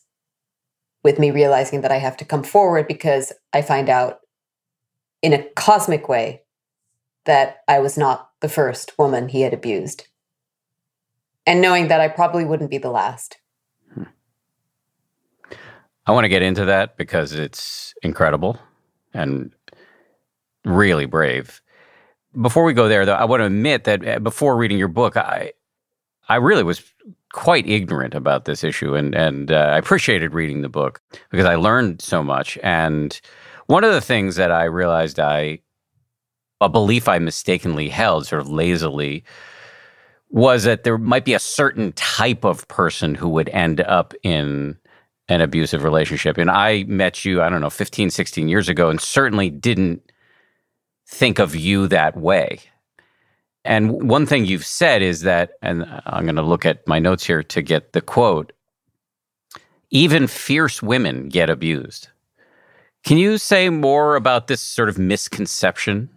with 1.04 1.20
me 1.20 1.30
realizing 1.30 1.82
that 1.82 1.92
I 1.92 1.98
have 1.98 2.16
to 2.16 2.26
come 2.26 2.42
forward 2.42 2.88
because 2.88 3.34
I 3.52 3.64
find 3.64 3.90
out 3.90 4.22
in 5.22 5.34
a 5.34 5.44
cosmic 5.58 6.08
way 6.08 6.44
that 7.26 7.64
I 7.68 7.80
was 7.80 7.98
not 7.98 8.30
the 8.40 8.48
first 8.48 8.98
woman 8.98 9.28
he 9.28 9.42
had 9.42 9.54
abused. 9.54 10.08
And 11.46 11.62
knowing 11.62 11.90
that 11.90 12.00
I 12.00 12.08
probably 12.08 12.46
wouldn't 12.46 12.70
be 12.70 12.78
the 12.78 12.92
last. 12.92 13.38
Hmm. 13.94 14.04
I 16.06 16.12
want 16.12 16.26
to 16.26 16.30
get 16.30 16.42
into 16.42 16.66
that 16.66 16.98
because 16.98 17.34
it's 17.34 17.94
incredible 18.02 18.60
and 19.14 19.54
really 20.66 21.06
brave. 21.06 21.62
Before 22.40 22.64
we 22.64 22.74
go 22.74 22.88
there, 22.88 23.06
though, 23.06 23.14
I 23.14 23.26
want 23.26 23.42
to 23.42 23.46
admit 23.46 23.84
that 23.84 24.08
uh, 24.08 24.20
before 24.20 24.58
reading 24.58 24.78
your 24.78 24.88
book, 24.88 25.18
I 25.18 25.52
I 26.30 26.38
really 26.38 26.64
was 26.64 26.82
quite 27.32 27.68
ignorant 27.68 28.16
about 28.16 28.46
this 28.46 28.64
issue, 28.64 28.96
and 28.96 29.14
and 29.14 29.52
uh, 29.52 29.72
I 29.74 29.78
appreciated 29.78 30.34
reading 30.34 30.62
the 30.62 30.70
book 30.70 31.02
because 31.30 31.46
I 31.46 31.56
learned 31.56 32.02
so 32.02 32.24
much. 32.24 32.58
And 32.64 33.20
one 33.68 33.84
of 33.84 33.94
the 33.94 34.02
things 34.02 34.36
that 34.38 34.52
I 34.52 34.64
realized 34.64 35.20
I 35.20 35.60
a 36.62 36.70
belief 36.70 37.08
I 37.08 37.20
mistakenly 37.20 37.90
held, 37.90 38.26
sort 38.26 38.42
of 38.42 38.50
lazily, 38.50 39.24
was 40.34 40.64
that 40.64 40.84
there 40.84 40.98
might 40.98 41.26
be 41.26 41.36
a 41.36 41.40
certain 41.40 41.94
type 41.94 42.44
of 42.44 42.68
person 42.68 43.14
who 43.14 43.30
would 43.30 43.50
end 43.50 43.82
up 43.82 44.16
in 44.24 44.76
an 45.30 45.42
abusive 45.42 45.84
relationship. 45.84 46.40
And 46.40 46.50
I 46.50 46.84
met 46.86 47.24
you, 47.24 47.42
I 47.42 47.50
don't 47.50 47.62
know, 47.62 47.70
15, 47.70 48.10
16 48.10 48.50
years 48.50 48.68
ago, 48.68 48.90
and 48.90 49.00
certainly 49.00 49.52
didn't 49.52 50.12
think 51.08 51.38
of 51.38 51.56
you 51.56 51.88
that 51.88 52.18
way. 52.18 52.60
And 53.64 54.10
one 54.10 54.26
thing 54.26 54.46
you've 54.46 54.66
said 54.66 55.04
is 55.04 55.22
that, 55.22 55.52
and 55.62 55.86
I'm 56.08 56.24
going 56.24 56.36
to 56.36 56.42
look 56.42 56.66
at 56.66 56.86
my 56.88 56.98
notes 56.98 57.24
here 57.24 57.44
to 57.44 57.62
get 57.62 57.94
the 57.94 58.02
quote 58.02 58.52
even 59.92 60.26
fierce 60.26 60.82
women 60.82 61.30
get 61.30 61.52
abused. 61.52 62.08
Can 63.04 63.20
you 63.20 63.38
say 63.38 63.70
more 63.70 64.16
about 64.16 64.48
this 64.48 64.60
sort 64.60 64.90
of 64.90 64.98
misconception? 64.98 66.10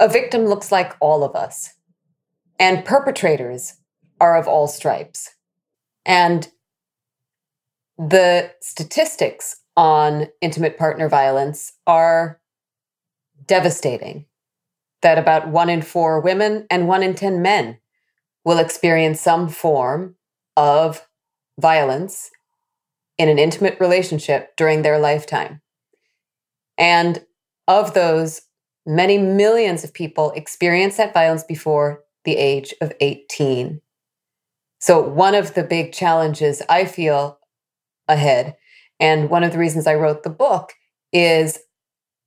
A 0.00 0.08
victim 0.08 0.46
looks 0.46 0.72
like 0.72 0.96
all 0.98 1.22
of 1.22 1.36
us, 1.36 1.72
and 2.62 2.84
perpetrators 2.84 3.74
are 4.20 4.36
of 4.36 4.46
all 4.46 4.68
stripes. 4.68 5.30
And 6.06 6.48
the 7.98 8.52
statistics 8.60 9.56
on 9.76 10.28
intimate 10.40 10.78
partner 10.78 11.08
violence 11.08 11.72
are 11.88 12.40
devastating. 13.46 14.26
that 15.00 15.18
about 15.18 15.48
one 15.48 15.68
in 15.68 15.82
four 15.82 16.20
women 16.20 16.64
and 16.70 16.86
one 16.86 17.02
in 17.02 17.12
10 17.12 17.42
men 17.42 17.76
will 18.44 18.58
experience 18.58 19.20
some 19.20 19.48
form 19.48 20.14
of 20.56 21.08
violence 21.58 22.30
in 23.18 23.28
an 23.28 23.36
intimate 23.36 23.76
relationship 23.80 24.54
during 24.56 24.82
their 24.82 25.00
lifetime. 25.00 25.60
And 26.78 27.26
of 27.66 27.94
those, 27.94 28.42
many 28.86 29.18
millions 29.18 29.82
of 29.82 29.92
people 29.92 30.30
experience 30.36 30.98
that 30.98 31.12
violence 31.12 31.42
before 31.42 32.04
the 32.24 32.36
age 32.36 32.74
of 32.80 32.92
18. 33.00 33.80
So, 34.78 35.00
one 35.00 35.34
of 35.34 35.54
the 35.54 35.62
big 35.62 35.92
challenges 35.92 36.62
I 36.68 36.84
feel 36.84 37.38
ahead, 38.08 38.56
and 38.98 39.30
one 39.30 39.44
of 39.44 39.52
the 39.52 39.58
reasons 39.58 39.86
I 39.86 39.94
wrote 39.94 40.22
the 40.22 40.30
book 40.30 40.72
is, 41.12 41.58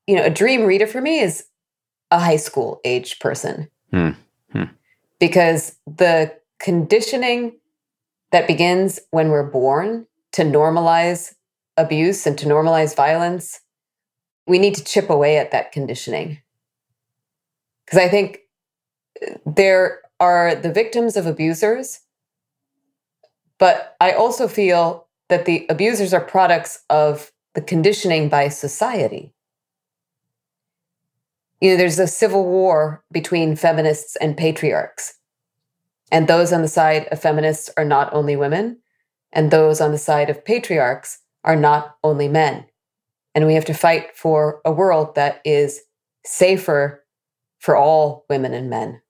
you 0.08 0.16
know, 0.16 0.24
a 0.24 0.30
dream 0.30 0.64
reader 0.64 0.88
for 0.88 1.02
me 1.02 1.20
is 1.20 1.46
a 2.12 2.20
high 2.20 2.38
school 2.38 2.80
age 2.86 3.20
person. 3.20 3.70
Hmm. 3.92 4.12
Hmm. 4.52 4.64
Because 5.20 5.78
the 5.86 6.34
conditioning 6.60 7.58
that 8.32 8.48
begins 8.48 9.00
when 9.12 9.30
we're 9.30 9.50
born 9.50 10.08
to 10.34 10.44
normalize 10.44 11.34
abuse 11.78 12.25
and 12.25 12.38
to 12.38 12.46
normalize 12.46 12.96
violence, 12.96 13.62
we 14.48 14.60
need 14.60 14.75
to 14.75 14.84
chip 14.84 15.10
away 15.10 15.38
at 15.38 15.52
that 15.52 15.72
conditioning. 15.72 16.42
Because 17.86 18.00
I 18.00 18.08
think 18.08 18.40
there 19.45 20.01
are 20.19 20.55
the 20.55 20.72
victims 20.72 21.17
of 21.17 21.25
abusers, 21.25 22.01
but 23.57 23.95
I 24.00 24.12
also 24.12 24.48
feel 24.48 25.07
that 25.29 25.45
the 25.45 25.65
abusers 25.69 26.13
are 26.13 26.22
products 26.22 26.84
of 26.89 27.31
the 27.53 27.62
conditioning 27.62 28.29
by 28.29 28.50
society. 28.50 29.34
You 31.62 31.72
know, 31.72 31.77
there's 31.77 32.00
a 32.00 32.07
civil 32.07 32.45
war 32.45 33.03
between 33.12 33.55
feminists 33.55 34.15
and 34.17 34.38
patriarchs. 34.38 35.15
And 36.12 36.27
those 36.27 36.53
on 36.53 36.62
the 36.62 36.67
side 36.67 37.07
of 37.12 37.22
feminists 37.22 37.72
are 37.77 37.86
not 37.86 38.13
only 38.13 38.36
women, 38.36 38.79
and 39.31 39.50
those 39.50 39.81
on 39.81 39.91
the 39.91 39.98
side 39.98 40.29
of 40.29 40.45
patriarchs 40.45 41.19
are 41.43 41.55
not 41.55 41.95
only 42.03 42.27
men. 42.27 42.65
And 43.34 43.45
we 43.45 43.55
have 43.55 43.65
to 43.65 43.74
fight 43.74 44.15
for 44.15 44.62
a 44.63 44.72
world 44.72 45.15
that 45.15 45.41
is 45.43 45.81
safer 46.25 47.03
for 47.60 47.75
all 47.75 48.25
women 48.29 48.53
and 48.53 48.69
men. 48.69 49.01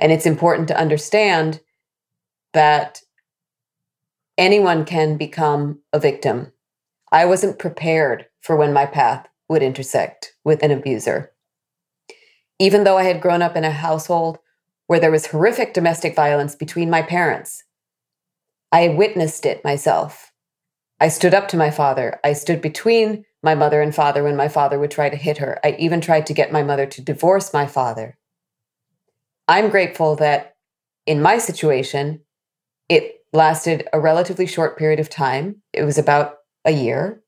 And 0.00 0.10
it's 0.10 0.26
important 0.26 0.66
to 0.68 0.78
understand 0.78 1.60
that 2.54 3.02
anyone 4.36 4.84
can 4.84 5.16
become 5.16 5.80
a 5.92 6.00
victim. 6.00 6.52
I 7.12 7.26
wasn't 7.26 7.58
prepared 7.58 8.26
for 8.40 8.56
when 8.56 8.72
my 8.72 8.86
path 8.86 9.28
would 9.48 9.62
intersect 9.62 10.34
with 10.42 10.62
an 10.62 10.70
abuser. 10.70 11.32
Even 12.58 12.84
though 12.84 12.96
I 12.96 13.04
had 13.04 13.20
grown 13.20 13.42
up 13.42 13.56
in 13.56 13.64
a 13.64 13.70
household 13.70 14.38
where 14.86 15.00
there 15.00 15.10
was 15.10 15.26
horrific 15.26 15.74
domestic 15.74 16.16
violence 16.16 16.54
between 16.54 16.88
my 16.88 17.02
parents, 17.02 17.64
I 18.72 18.88
witnessed 18.88 19.44
it 19.44 19.64
myself. 19.64 20.32
I 20.98 21.08
stood 21.08 21.34
up 21.34 21.48
to 21.48 21.56
my 21.56 21.70
father. 21.70 22.20
I 22.24 22.32
stood 22.32 22.62
between 22.62 23.24
my 23.42 23.54
mother 23.54 23.82
and 23.82 23.94
father 23.94 24.22
when 24.22 24.36
my 24.36 24.48
father 24.48 24.78
would 24.78 24.90
try 24.90 25.08
to 25.08 25.16
hit 25.16 25.38
her. 25.38 25.58
I 25.64 25.76
even 25.78 26.00
tried 26.00 26.26
to 26.26 26.34
get 26.34 26.52
my 26.52 26.62
mother 26.62 26.86
to 26.86 27.02
divorce 27.02 27.52
my 27.52 27.66
father. 27.66 28.16
I'm 29.50 29.68
grateful 29.68 30.14
that 30.14 30.54
in 31.06 31.20
my 31.20 31.38
situation, 31.38 32.20
it 32.88 33.24
lasted 33.32 33.88
a 33.92 33.98
relatively 33.98 34.46
short 34.46 34.78
period 34.78 35.00
of 35.00 35.10
time. 35.10 35.56
It 35.72 35.82
was 35.82 35.98
about 35.98 36.36
a 36.64 36.70
year. 36.70 37.20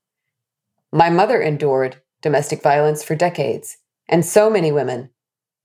My 0.93 1.11
mother 1.11 1.43
endured 1.43 2.00
domestic 2.21 2.62
violence 2.62 3.02
for 3.02 3.17
decades, 3.17 3.76
and 4.09 4.25
so 4.25 4.49
many 4.49 4.71
women 4.71 5.11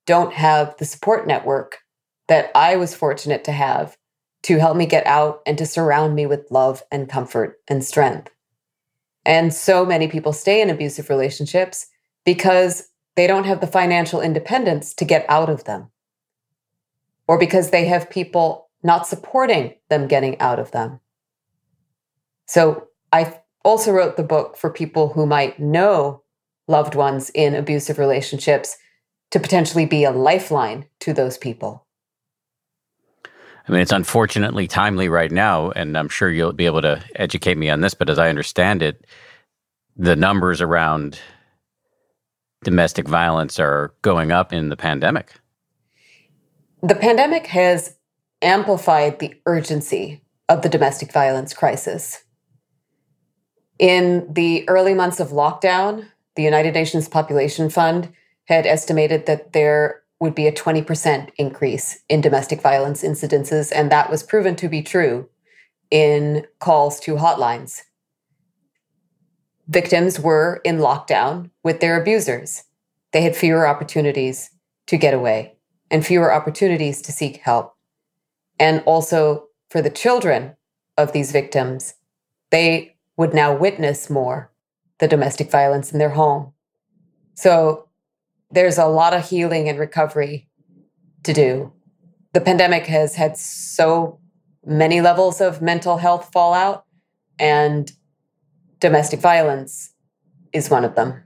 don't 0.08 0.34
have 0.34 0.76
the 0.78 0.86
support 0.86 1.28
network 1.28 1.78
that 2.28 2.50
I 2.56 2.76
was 2.76 2.96
fortunate 2.96 3.43
to 3.43 3.52
have 3.52 3.96
to 4.41 4.58
help 4.58 4.76
me 4.76 4.88
get 4.88 5.06
out 5.06 5.41
and 5.46 5.60
to 5.60 5.65
surround 5.67 6.15
me 6.15 6.26
with 6.26 6.50
love 6.50 6.82
and 6.91 7.08
comfort 7.08 7.58
and 7.67 7.86
strength. 7.86 8.32
And 9.26 9.54
so 9.54 9.86
many 9.86 10.08
people 10.08 10.34
stay 10.34 10.60
in 10.60 10.72
abusive 10.72 11.12
relationships 11.12 11.86
because 12.26 12.89
they 13.15 13.28
don't 13.28 13.46
have 13.46 13.62
the 13.62 13.67
financial 13.67 14.22
independence 14.22 14.96
to 14.96 15.06
get 15.06 15.24
out 15.30 15.52
of 15.52 15.65
them, 15.65 15.91
or 17.28 17.38
because 17.38 17.70
they 17.70 17.86
have 17.86 18.10
people 18.10 18.70
not 18.84 19.08
supporting 19.08 19.74
them 19.90 20.08
getting 20.08 20.40
out 20.40 20.60
of 20.60 20.72
them. 20.72 21.00
So 22.48 22.88
I 23.12 23.42
also 23.63 23.92
wrote 23.92 24.18
the 24.18 24.24
book 24.24 24.58
for 24.58 24.70
people 24.70 25.10
who 25.10 25.26
might 25.26 25.60
know 25.60 26.24
loved 26.68 26.96
ones 26.96 27.30
in 27.32 27.56
abusive 27.56 27.98
relationships 27.98 28.78
to 29.32 29.40
potentially 29.40 29.86
be 29.86 30.04
a 30.04 30.12
lifeline 30.12 30.86
to 31.02 31.13
those 31.13 31.38
people. 31.38 31.86
I 33.68 33.72
mean, 33.72 33.82
it's 33.82 33.92
unfortunately 33.92 34.68
timely 34.68 35.10
right 35.10 35.32
now, 35.32 35.72
and 35.72 35.98
I'm 35.98 36.08
sure 36.08 36.30
you'll 36.30 36.54
be 36.54 36.66
able 36.66 36.82
to 36.84 37.04
educate 37.16 37.58
me 37.58 37.70
on 37.70 37.82
this. 37.82 37.94
But 37.94 38.10
as 38.10 38.18
I 38.18 38.30
understand 38.30 38.82
it, 38.82 39.06
the 39.98 40.16
numbers 40.16 40.62
around 40.62 41.20
domestic 42.63 43.08
violence 43.08 43.60
are 43.60 43.94
going 44.02 44.32
up 44.32 44.54
in 44.54 44.70
the 44.70 44.78
pandemic. 44.78 45.34
The 46.84 46.96
pandemic 46.96 47.48
has 47.48 47.96
amplified 48.40 49.18
the 49.18 49.34
urgency 49.48 50.22
of 50.48 50.62
the 50.62 50.70
domestic 50.70 51.12
violence 51.12 51.54
crisis. 51.54 52.24
In 53.80 54.32
the 54.32 54.68
early 54.70 54.94
months 54.94 55.20
of 55.20 55.30
lockdown, 55.30 56.06
the 56.36 56.44
United 56.44 56.76
Nations 56.76 57.10
Population 57.10 57.72
Fund 57.72 58.13
had 58.46 58.68
estimated 58.68 59.26
that 59.26 59.54
there 59.54 60.04
would 60.20 60.36
be 60.36 60.46
a 60.46 60.52
20% 60.52 61.32
increase 61.38 62.00
in 62.10 62.22
domestic 62.22 62.62
violence 62.62 63.04
incidences, 63.04 63.72
and 63.76 63.92
that 63.92 64.12
was 64.12 64.22
proven 64.22 64.56
to 64.58 64.70
be 64.70 64.84
true 64.84 65.28
in 65.90 66.46
calls 66.60 67.00
to 67.00 67.16
hotlines. 67.16 67.82
Victims 69.68 70.20
were 70.20 70.62
in 70.63 70.78
lockdown 70.78 71.50
with 71.63 71.80
their 71.80 72.00
abusers. 72.00 72.66
They 73.13 73.22
had 73.22 73.36
fewer 73.36 73.68
opportunities 73.68 74.52
to 74.86 74.98
get 74.98 75.16
away 75.16 75.57
and 75.89 76.06
fewer 76.06 76.34
opportunities 76.34 77.02
to 77.02 77.12
seek 77.12 77.38
help 77.38 77.78
and 78.60 78.82
also 78.86 79.47
for 79.69 79.82
the 79.82 79.89
children 79.89 80.56
of 80.97 81.12
these 81.12 81.32
victims, 81.32 81.95
they 82.50 82.95
would 83.17 83.34
now 83.34 83.56
witness 83.56 84.10
more 84.10 84.52
the 85.00 85.08
domestic 85.08 85.52
violence 85.52 85.91
in 85.91 86.00
their 86.00 86.10
home. 86.10 86.54
So 87.36 87.88
there's 88.50 88.78
a 88.78 88.88
lot 88.88 89.13
of 89.13 89.30
healing 89.30 89.69
and 89.69 89.78
recovery 89.78 90.47
to 91.23 91.34
do. 91.34 91.73
The 92.34 92.41
pandemic 92.41 92.86
has 92.88 93.15
had 93.15 93.38
so 93.38 94.19
many 94.65 95.02
levels 95.02 95.41
of 95.41 95.62
mental 95.62 95.97
health 95.97 96.30
fallout, 96.32 96.86
and 97.39 97.91
domestic 98.80 99.19
violence 99.19 99.93
is 100.54 100.69
one 100.69 100.86
of 100.86 100.95
them. 100.95 101.23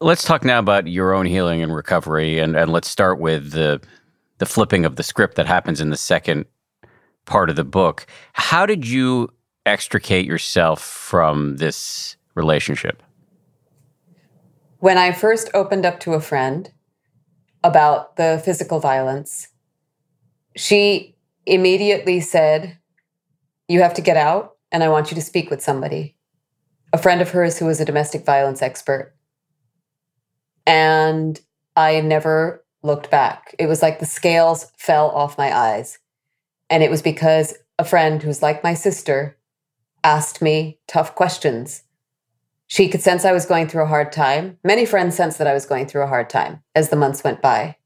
Let's 0.00 0.24
talk 0.24 0.44
now 0.44 0.58
about 0.58 0.86
your 0.86 1.14
own 1.14 1.26
healing 1.26 1.62
and 1.62 1.74
recovery, 1.74 2.38
and, 2.38 2.56
and 2.56 2.72
let's 2.72 2.88
start 2.88 3.20
with 3.20 3.52
the 3.52 3.80
the 4.38 4.46
flipping 4.46 4.84
of 4.84 4.96
the 4.96 5.02
script 5.02 5.36
that 5.36 5.46
happens 5.46 5.80
in 5.80 5.90
the 5.90 5.96
second 5.96 6.44
part 7.24 7.50
of 7.50 7.56
the 7.56 7.64
book. 7.64 8.06
How 8.32 8.66
did 8.66 8.86
you 8.86 9.32
extricate 9.64 10.26
yourself 10.26 10.82
from 10.82 11.56
this 11.56 12.16
relationship? 12.34 13.02
When 14.78 14.98
I 14.98 15.12
first 15.12 15.50
opened 15.54 15.86
up 15.86 16.00
to 16.00 16.14
a 16.14 16.20
friend 16.20 16.70
about 17.62 18.16
the 18.16 18.42
physical 18.44 18.80
violence, 18.80 19.48
she 20.56 21.16
immediately 21.46 22.20
said, 22.20 22.76
You 23.68 23.80
have 23.80 23.94
to 23.94 24.02
get 24.02 24.16
out, 24.16 24.56
and 24.70 24.82
I 24.82 24.88
want 24.88 25.10
you 25.10 25.14
to 25.14 25.22
speak 25.22 25.48
with 25.48 25.62
somebody. 25.62 26.16
A 26.92 26.98
friend 26.98 27.22
of 27.22 27.30
hers 27.30 27.58
who 27.58 27.66
was 27.66 27.80
a 27.80 27.84
domestic 27.84 28.26
violence 28.26 28.60
expert. 28.60 29.13
And 30.66 31.40
I 31.76 32.00
never 32.00 32.64
looked 32.82 33.10
back. 33.10 33.54
It 33.58 33.66
was 33.66 33.82
like 33.82 33.98
the 33.98 34.06
scales 34.06 34.70
fell 34.76 35.10
off 35.10 35.38
my 35.38 35.54
eyes. 35.56 35.98
And 36.70 36.82
it 36.82 36.90
was 36.90 37.02
because 37.02 37.54
a 37.78 37.84
friend 37.84 38.22
who's 38.22 38.42
like 38.42 38.62
my 38.62 38.74
sister 38.74 39.36
asked 40.02 40.42
me 40.42 40.78
tough 40.86 41.14
questions. 41.14 41.82
She 42.66 42.88
could 42.88 43.02
sense 43.02 43.24
I 43.24 43.32
was 43.32 43.46
going 43.46 43.68
through 43.68 43.84
a 43.84 43.88
hard 43.88 44.12
time. 44.12 44.58
Many 44.64 44.86
friends 44.86 45.16
sensed 45.16 45.38
that 45.38 45.46
I 45.46 45.54
was 45.54 45.66
going 45.66 45.86
through 45.86 46.02
a 46.02 46.08
hard 46.08 46.30
time 46.30 46.62
as 46.74 46.90
the 46.90 46.96
months 46.96 47.22
went 47.24 47.42
by. 47.42 47.76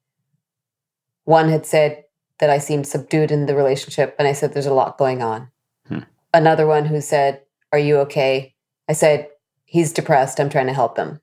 One 1.24 1.48
had 1.48 1.66
said 1.66 2.04
that 2.38 2.50
I 2.50 2.58
seemed 2.58 2.86
subdued 2.86 3.30
in 3.30 3.46
the 3.46 3.56
relationship, 3.56 4.14
and 4.18 4.26
I 4.26 4.32
said, 4.32 4.54
There's 4.54 4.66
a 4.66 4.74
lot 4.74 4.98
going 4.98 5.22
on. 5.22 5.50
Hmm. 5.88 6.00
Another 6.32 6.66
one 6.66 6.86
who 6.86 7.00
said, 7.00 7.42
Are 7.72 7.78
you 7.78 7.98
okay? 7.98 8.54
I 8.88 8.92
said, 8.92 9.28
He's 9.64 9.92
depressed. 9.92 10.40
I'm 10.40 10.48
trying 10.48 10.68
to 10.68 10.72
help 10.72 10.96
him. 10.96 11.20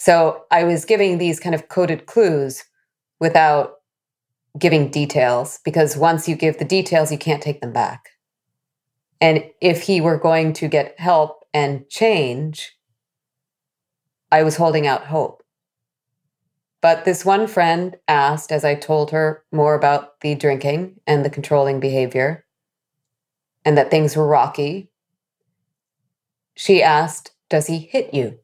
So 0.00 0.46
I 0.52 0.64
was 0.64 0.86
giving 0.86 1.18
these 1.18 1.40
kind 1.40 1.54
of 1.54 1.68
coded 1.68 2.06
clues 2.06 2.64
without 3.20 3.74
giving 4.58 4.90
details 4.90 5.60
because 5.64 5.96
once 5.96 6.28
you 6.28 6.36
give 6.36 6.58
the 6.58 6.66
details, 6.66 7.12
you 7.12 7.18
can't 7.18 7.42
take 7.42 7.60
them 7.62 7.72
back. 7.72 8.10
And 9.20 9.44
if 9.62 9.82
he 9.82 10.00
were 10.00 10.18
going 10.18 10.52
to 10.54 10.68
get 10.68 10.98
help 11.00 11.44
and 11.54 11.88
change, 11.88 12.72
I 14.32 14.42
was 14.42 14.56
holding 14.56 14.88
out 14.88 15.06
hope 15.06 15.44
But 16.82 17.04
this 17.06 17.24
one 17.24 17.46
friend 17.48 17.96
asked, 18.08 18.52
as 18.52 18.64
I 18.64 18.74
told 18.76 19.10
her 19.12 19.44
more 19.52 19.74
about 19.74 20.20
the 20.20 20.34
drinking 20.34 21.00
and 21.06 21.24
the 21.24 21.30
controlling 21.30 21.80
behavior, 21.80 22.46
and 23.64 23.78
that 23.78 23.90
things 23.90 24.16
were 24.16 24.26
rocky, 24.26 24.90
she 26.56 26.82
asked, 26.82 27.32
Does 27.50 27.68
he 27.68 27.78
hit 27.78 28.14
you? 28.14 28.39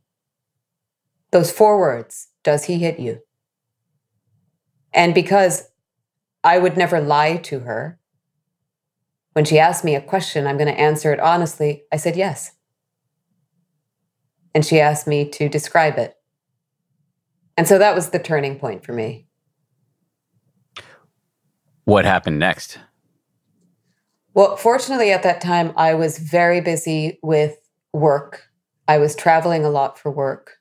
Those 1.36 1.52
four 1.52 1.78
words, 1.78 2.28
Does 2.44 2.64
he 2.64 2.78
hit 2.78 2.98
you? 2.98 3.20
And 4.94 5.12
because 5.12 5.68
I 6.42 6.56
would 6.56 6.78
never 6.78 6.98
lie 6.98 7.36
to 7.36 7.58
her, 7.58 8.00
when 9.34 9.44
she 9.44 9.58
asked 9.58 9.84
me 9.84 9.94
a 9.94 10.00
question, 10.00 10.46
I'm 10.46 10.56
going 10.56 10.74
to 10.74 10.80
answer 10.80 11.12
it 11.12 11.20
honestly. 11.20 11.82
I 11.92 11.98
said 11.98 12.16
yes. 12.16 12.52
And 14.54 14.64
she 14.64 14.80
asked 14.80 15.06
me 15.06 15.28
to 15.28 15.46
describe 15.46 15.98
it. 15.98 16.16
And 17.58 17.68
so 17.68 17.76
that 17.76 17.94
was 17.94 18.08
the 18.08 18.18
turning 18.18 18.58
point 18.58 18.82
for 18.82 18.94
me. 18.94 19.26
What 21.84 22.06
happened 22.06 22.38
next? 22.38 22.78
Well, 24.32 24.56
fortunately, 24.56 25.12
at 25.12 25.22
that 25.24 25.42
time, 25.42 25.74
I 25.76 25.92
was 25.92 26.16
very 26.16 26.62
busy 26.62 27.18
with 27.22 27.58
work. 27.92 28.44
I 28.88 28.96
was 28.96 29.14
traveling 29.14 29.66
a 29.66 29.68
lot 29.68 29.98
for 29.98 30.10
work. 30.10 30.55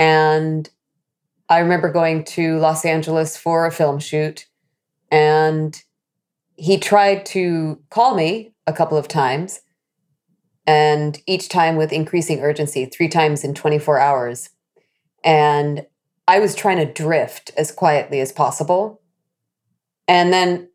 And 0.00 0.66
I 1.50 1.58
remember 1.58 1.92
going 1.92 2.24
to 2.24 2.56
Los 2.56 2.86
Angeles 2.86 3.36
for 3.36 3.66
a 3.66 3.70
film 3.70 3.98
shoot. 3.98 4.46
And 5.10 5.78
he 6.56 6.78
tried 6.78 7.26
to 7.26 7.78
call 7.90 8.14
me 8.14 8.54
a 8.66 8.72
couple 8.72 8.96
of 8.96 9.08
times, 9.08 9.60
and 10.66 11.20
each 11.26 11.50
time 11.50 11.76
with 11.76 11.92
increasing 11.92 12.40
urgency, 12.40 12.86
three 12.86 13.08
times 13.08 13.44
in 13.44 13.52
24 13.52 13.98
hours. 13.98 14.48
And 15.22 15.84
I 16.26 16.38
was 16.38 16.54
trying 16.54 16.78
to 16.78 16.90
drift 16.90 17.50
as 17.58 17.70
quietly 17.70 18.20
as 18.20 18.32
possible. 18.32 19.02
And 20.08 20.32
then 20.32 20.70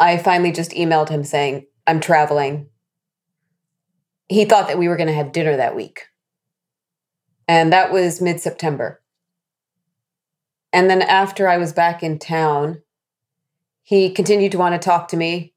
I 0.00 0.16
finally 0.16 0.52
just 0.52 0.70
emailed 0.70 1.10
him 1.10 1.22
saying, 1.22 1.66
I'm 1.86 2.00
traveling. 2.00 2.70
He 4.30 4.46
thought 4.46 4.68
that 4.68 4.78
we 4.78 4.88
were 4.88 4.96
going 4.96 5.08
to 5.08 5.12
have 5.12 5.32
dinner 5.32 5.54
that 5.54 5.76
week. 5.76 6.06
And 7.46 7.72
that 7.72 7.92
was 7.92 8.20
mid 8.20 8.40
September. 8.40 9.00
And 10.72 10.90
then 10.90 11.02
after 11.02 11.48
I 11.48 11.56
was 11.56 11.72
back 11.72 12.02
in 12.02 12.18
town, 12.18 12.82
he 13.82 14.10
continued 14.10 14.52
to 14.52 14.58
want 14.58 14.80
to 14.80 14.84
talk 14.84 15.08
to 15.08 15.16
me. 15.16 15.54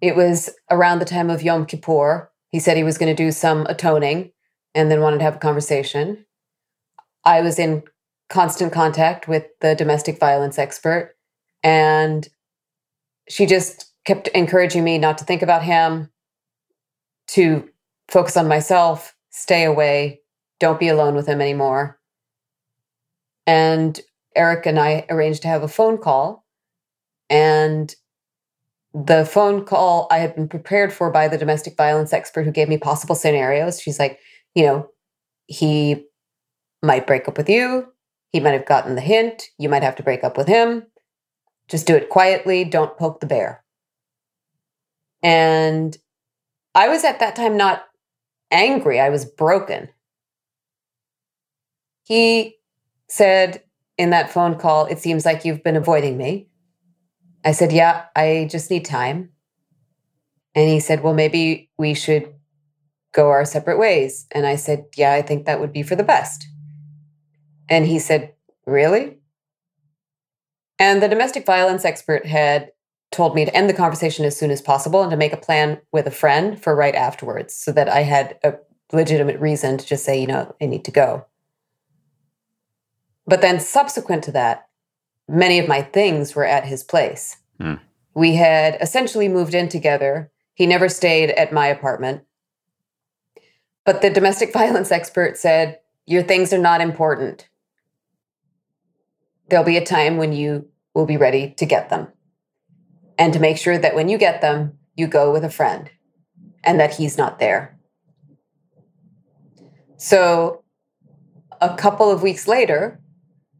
It 0.00 0.16
was 0.16 0.50
around 0.70 0.98
the 0.98 1.04
time 1.04 1.30
of 1.30 1.42
Yom 1.42 1.66
Kippur. 1.66 2.30
He 2.48 2.58
said 2.58 2.76
he 2.76 2.84
was 2.84 2.98
going 2.98 3.14
to 3.14 3.22
do 3.22 3.30
some 3.30 3.66
atoning 3.66 4.32
and 4.74 4.90
then 4.90 5.00
wanted 5.00 5.18
to 5.18 5.24
have 5.24 5.36
a 5.36 5.40
conversation. 5.40 6.26
I 7.24 7.40
was 7.42 7.58
in 7.58 7.84
constant 8.28 8.72
contact 8.72 9.28
with 9.28 9.44
the 9.60 9.74
domestic 9.74 10.18
violence 10.18 10.58
expert, 10.58 11.16
and 11.62 12.28
she 13.28 13.46
just 13.46 13.92
kept 14.04 14.28
encouraging 14.28 14.84
me 14.84 14.98
not 14.98 15.18
to 15.18 15.24
think 15.24 15.42
about 15.42 15.62
him, 15.62 16.10
to 17.28 17.68
focus 18.08 18.36
on 18.36 18.48
myself, 18.48 19.14
stay 19.30 19.64
away, 19.64 20.20
don't 20.60 20.78
be 20.78 20.88
alone 20.88 21.14
with 21.14 21.26
him 21.26 21.40
anymore. 21.40 21.98
And 23.46 23.98
Eric 24.36 24.66
and 24.66 24.78
I 24.78 25.06
arranged 25.10 25.42
to 25.42 25.48
have 25.48 25.64
a 25.64 25.68
phone 25.68 25.98
call 25.98 26.44
and 27.28 27.92
the 28.94 29.24
phone 29.24 29.64
call 29.64 30.06
I 30.10 30.18
had 30.18 30.34
been 30.34 30.48
prepared 30.48 30.92
for 30.92 31.10
by 31.10 31.28
the 31.28 31.38
domestic 31.38 31.76
violence 31.76 32.12
expert 32.12 32.44
who 32.44 32.52
gave 32.52 32.68
me 32.68 32.78
possible 32.78 33.14
scenarios. 33.14 33.80
She's 33.80 33.98
like, 33.98 34.18
you 34.54 34.64
know, 34.64 34.88
he 35.46 36.06
might 36.82 37.06
break 37.06 37.28
up 37.28 37.36
with 37.36 37.48
you. 37.48 37.86
He 38.32 38.40
might 38.40 38.52
have 38.52 38.66
gotten 38.66 38.94
the 38.94 39.00
hint. 39.00 39.44
You 39.58 39.68
might 39.68 39.82
have 39.82 39.96
to 39.96 40.02
break 40.02 40.22
up 40.22 40.36
with 40.36 40.46
him. 40.46 40.86
Just 41.68 41.86
do 41.86 41.96
it 41.96 42.08
quietly. 42.08 42.64
Don't 42.64 42.96
poke 42.96 43.20
the 43.20 43.26
bear. 43.26 43.64
And 45.22 45.96
I 46.74 46.88
was 46.88 47.04
at 47.04 47.20
that 47.20 47.36
time 47.36 47.56
not 47.56 47.84
angry, 48.50 48.98
I 48.98 49.10
was 49.10 49.24
broken. 49.24 49.88
He 52.10 52.56
said 53.08 53.62
in 53.96 54.10
that 54.10 54.32
phone 54.32 54.58
call, 54.58 54.86
It 54.86 54.98
seems 54.98 55.24
like 55.24 55.44
you've 55.44 55.62
been 55.62 55.76
avoiding 55.76 56.18
me. 56.18 56.48
I 57.44 57.52
said, 57.52 57.70
Yeah, 57.70 58.06
I 58.16 58.48
just 58.50 58.68
need 58.68 58.84
time. 58.84 59.30
And 60.56 60.68
he 60.68 60.80
said, 60.80 61.04
Well, 61.04 61.14
maybe 61.14 61.70
we 61.78 61.94
should 61.94 62.34
go 63.12 63.30
our 63.30 63.44
separate 63.44 63.78
ways. 63.78 64.26
And 64.32 64.44
I 64.44 64.56
said, 64.56 64.86
Yeah, 64.96 65.12
I 65.12 65.22
think 65.22 65.46
that 65.46 65.60
would 65.60 65.72
be 65.72 65.84
for 65.84 65.94
the 65.94 66.02
best. 66.02 66.48
And 67.68 67.86
he 67.86 68.00
said, 68.00 68.34
Really? 68.66 69.18
And 70.80 71.00
the 71.00 71.08
domestic 71.08 71.46
violence 71.46 71.84
expert 71.84 72.26
had 72.26 72.72
told 73.12 73.36
me 73.36 73.44
to 73.44 73.54
end 73.54 73.70
the 73.70 73.74
conversation 73.74 74.24
as 74.24 74.36
soon 74.36 74.50
as 74.50 74.60
possible 74.60 75.02
and 75.02 75.12
to 75.12 75.16
make 75.16 75.32
a 75.32 75.36
plan 75.36 75.80
with 75.92 76.08
a 76.08 76.10
friend 76.10 76.60
for 76.60 76.74
right 76.74 76.96
afterwards 76.96 77.54
so 77.54 77.70
that 77.70 77.88
I 77.88 78.00
had 78.00 78.36
a 78.42 78.54
legitimate 78.92 79.38
reason 79.38 79.78
to 79.78 79.86
just 79.86 80.04
say, 80.04 80.20
you 80.20 80.26
know, 80.26 80.52
I 80.60 80.66
need 80.66 80.84
to 80.86 80.90
go. 80.90 81.26
But 83.30 83.42
then 83.42 83.60
subsequent 83.60 84.24
to 84.24 84.32
that, 84.32 84.66
many 85.28 85.60
of 85.60 85.68
my 85.68 85.82
things 85.82 86.34
were 86.34 86.44
at 86.44 86.64
his 86.64 86.82
place. 86.82 87.36
Hmm. 87.60 87.74
We 88.12 88.34
had 88.34 88.76
essentially 88.80 89.28
moved 89.28 89.54
in 89.54 89.68
together. 89.68 90.32
He 90.54 90.66
never 90.66 90.88
stayed 90.88 91.30
at 91.30 91.52
my 91.52 91.68
apartment. 91.68 92.24
But 93.86 94.02
the 94.02 94.10
domestic 94.10 94.52
violence 94.62 94.90
expert 94.90 95.38
said, 95.38 95.78
Your 96.06 96.24
things 96.24 96.52
are 96.52 96.58
not 96.58 96.80
important. 96.80 97.48
There'll 99.48 99.64
be 99.64 99.76
a 99.76 99.86
time 99.86 100.16
when 100.16 100.32
you 100.32 100.68
will 100.92 101.06
be 101.06 101.16
ready 101.16 101.54
to 101.58 101.64
get 101.64 101.88
them. 101.88 102.08
And 103.16 103.32
to 103.32 103.38
make 103.38 103.58
sure 103.58 103.78
that 103.78 103.94
when 103.94 104.08
you 104.08 104.18
get 104.18 104.40
them, 104.40 104.76
you 104.96 105.06
go 105.06 105.30
with 105.30 105.44
a 105.44 105.50
friend 105.50 105.88
and 106.64 106.80
that 106.80 106.94
he's 106.94 107.16
not 107.16 107.38
there. 107.38 107.78
So, 109.98 110.64
a 111.60 111.76
couple 111.76 112.10
of 112.10 112.22
weeks 112.22 112.48
later, 112.48 113.00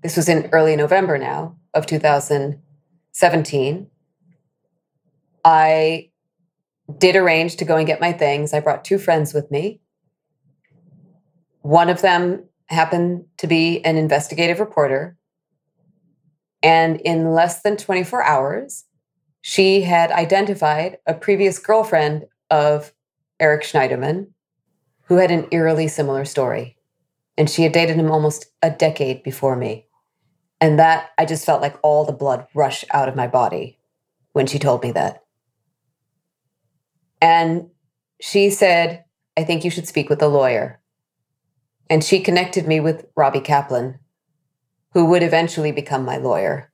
this 0.02 0.16
was 0.16 0.28
in 0.28 0.48
early 0.52 0.76
November 0.76 1.18
now, 1.18 1.56
of 1.74 1.86
2017, 1.86 3.86
I 5.44 6.10
did 6.98 7.16
arrange 7.16 7.56
to 7.56 7.64
go 7.64 7.76
and 7.76 7.86
get 7.86 8.00
my 8.00 8.12
things. 8.12 8.52
I 8.52 8.60
brought 8.60 8.84
two 8.84 8.98
friends 8.98 9.32
with 9.32 9.50
me. 9.50 9.80
One 11.62 11.88
of 11.88 12.02
them 12.02 12.44
happened 12.66 13.24
to 13.38 13.46
be 13.46 13.84
an 13.84 13.96
investigative 13.96 14.60
reporter. 14.60 15.16
And 16.62 17.00
in 17.02 17.32
less 17.32 17.62
than 17.62 17.76
24 17.76 18.22
hours, 18.22 18.84
she 19.42 19.82
had 19.82 20.10
identified 20.10 20.98
a 21.06 21.14
previous 21.14 21.58
girlfriend 21.58 22.26
of 22.50 22.92
Eric 23.38 23.62
Schneiderman 23.62 24.28
who 25.04 25.16
had 25.16 25.30
an 25.30 25.46
eerily 25.50 25.88
similar 25.88 26.24
story. 26.24 26.76
And 27.36 27.48
she 27.48 27.62
had 27.62 27.72
dated 27.72 27.96
him 27.96 28.10
almost 28.10 28.46
a 28.62 28.70
decade 28.70 29.22
before 29.22 29.56
me. 29.56 29.86
And 30.60 30.78
that 30.78 31.10
I 31.16 31.24
just 31.24 31.46
felt 31.46 31.62
like 31.62 31.78
all 31.82 32.04
the 32.04 32.12
blood 32.12 32.46
rush 32.54 32.84
out 32.90 33.08
of 33.08 33.16
my 33.16 33.26
body 33.26 33.78
when 34.32 34.46
she 34.46 34.58
told 34.58 34.82
me 34.82 34.92
that. 34.92 35.24
And 37.22 37.70
she 38.20 38.50
said, 38.50 39.04
I 39.36 39.44
think 39.44 39.64
you 39.64 39.70
should 39.70 39.88
speak 39.88 40.10
with 40.10 40.22
a 40.22 40.28
lawyer. 40.28 40.80
And 41.88 42.04
she 42.04 42.20
connected 42.20 42.68
me 42.68 42.78
with 42.78 43.06
Robbie 43.16 43.40
Kaplan, 43.40 43.98
who 44.92 45.06
would 45.06 45.22
eventually 45.22 45.72
become 45.72 46.04
my 46.04 46.16
lawyer 46.16 46.70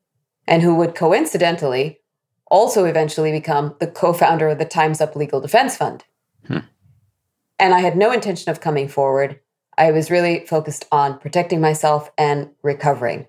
and 0.46 0.62
who 0.62 0.74
would 0.74 0.94
coincidentally 0.94 2.00
also 2.48 2.84
eventually 2.84 3.32
become 3.32 3.74
the 3.80 3.86
co 3.86 4.12
founder 4.12 4.48
of 4.48 4.58
the 4.58 4.64
Time's 4.64 5.00
Up 5.00 5.16
Legal 5.16 5.40
Defense 5.40 5.76
Fund. 5.76 6.04
Hmm. 6.46 6.58
And 7.58 7.74
I 7.74 7.80
had 7.80 7.96
no 7.96 8.12
intention 8.12 8.50
of 8.50 8.60
coming 8.60 8.88
forward. 8.88 9.40
I 9.78 9.90
was 9.90 10.10
really 10.10 10.46
focused 10.46 10.86
on 10.92 11.18
protecting 11.18 11.60
myself 11.60 12.10
and 12.16 12.50
recovering. 12.62 13.26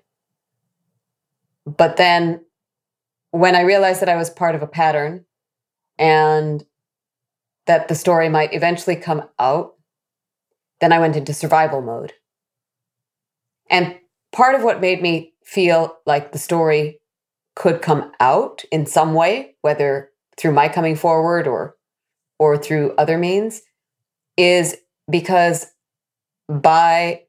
But 1.76 1.98
then 1.98 2.44
when 3.30 3.54
I 3.54 3.60
realized 3.60 4.00
that 4.00 4.08
I 4.08 4.16
was 4.16 4.30
part 4.30 4.54
of 4.54 4.62
a 4.62 4.66
pattern 4.66 5.26
and 5.98 6.64
that 7.66 7.88
the 7.88 7.94
story 7.94 8.30
might 8.30 8.54
eventually 8.54 8.96
come 8.96 9.24
out, 9.38 9.74
then 10.80 10.92
I 10.92 10.98
went 10.98 11.16
into 11.16 11.34
survival 11.34 11.82
mode. 11.82 12.14
And 13.68 13.98
part 14.32 14.54
of 14.54 14.62
what 14.62 14.80
made 14.80 15.02
me 15.02 15.34
feel 15.44 15.98
like 16.06 16.32
the 16.32 16.38
story 16.38 17.00
could 17.54 17.82
come 17.82 18.12
out 18.18 18.64
in 18.72 18.86
some 18.86 19.12
way, 19.12 19.56
whether 19.60 20.10
through 20.38 20.52
my 20.52 20.68
coming 20.68 20.96
forward 20.96 21.46
or 21.46 21.76
or 22.38 22.56
through 22.56 22.94
other 22.96 23.18
means, 23.18 23.60
is 24.36 24.76
because 25.10 25.66
by 26.48 27.24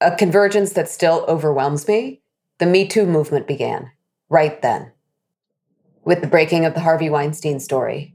a 0.00 0.14
convergence 0.16 0.72
that 0.72 0.88
still 0.88 1.24
overwhelms 1.28 1.86
me, 1.86 2.20
the 2.60 2.66
Me 2.66 2.86
Too 2.86 3.06
movement 3.06 3.46
began 3.46 3.90
right 4.28 4.60
then 4.62 4.92
with 6.04 6.20
the 6.20 6.28
breaking 6.28 6.64
of 6.64 6.74
the 6.74 6.80
Harvey 6.80 7.10
Weinstein 7.10 7.58
story. 7.58 8.14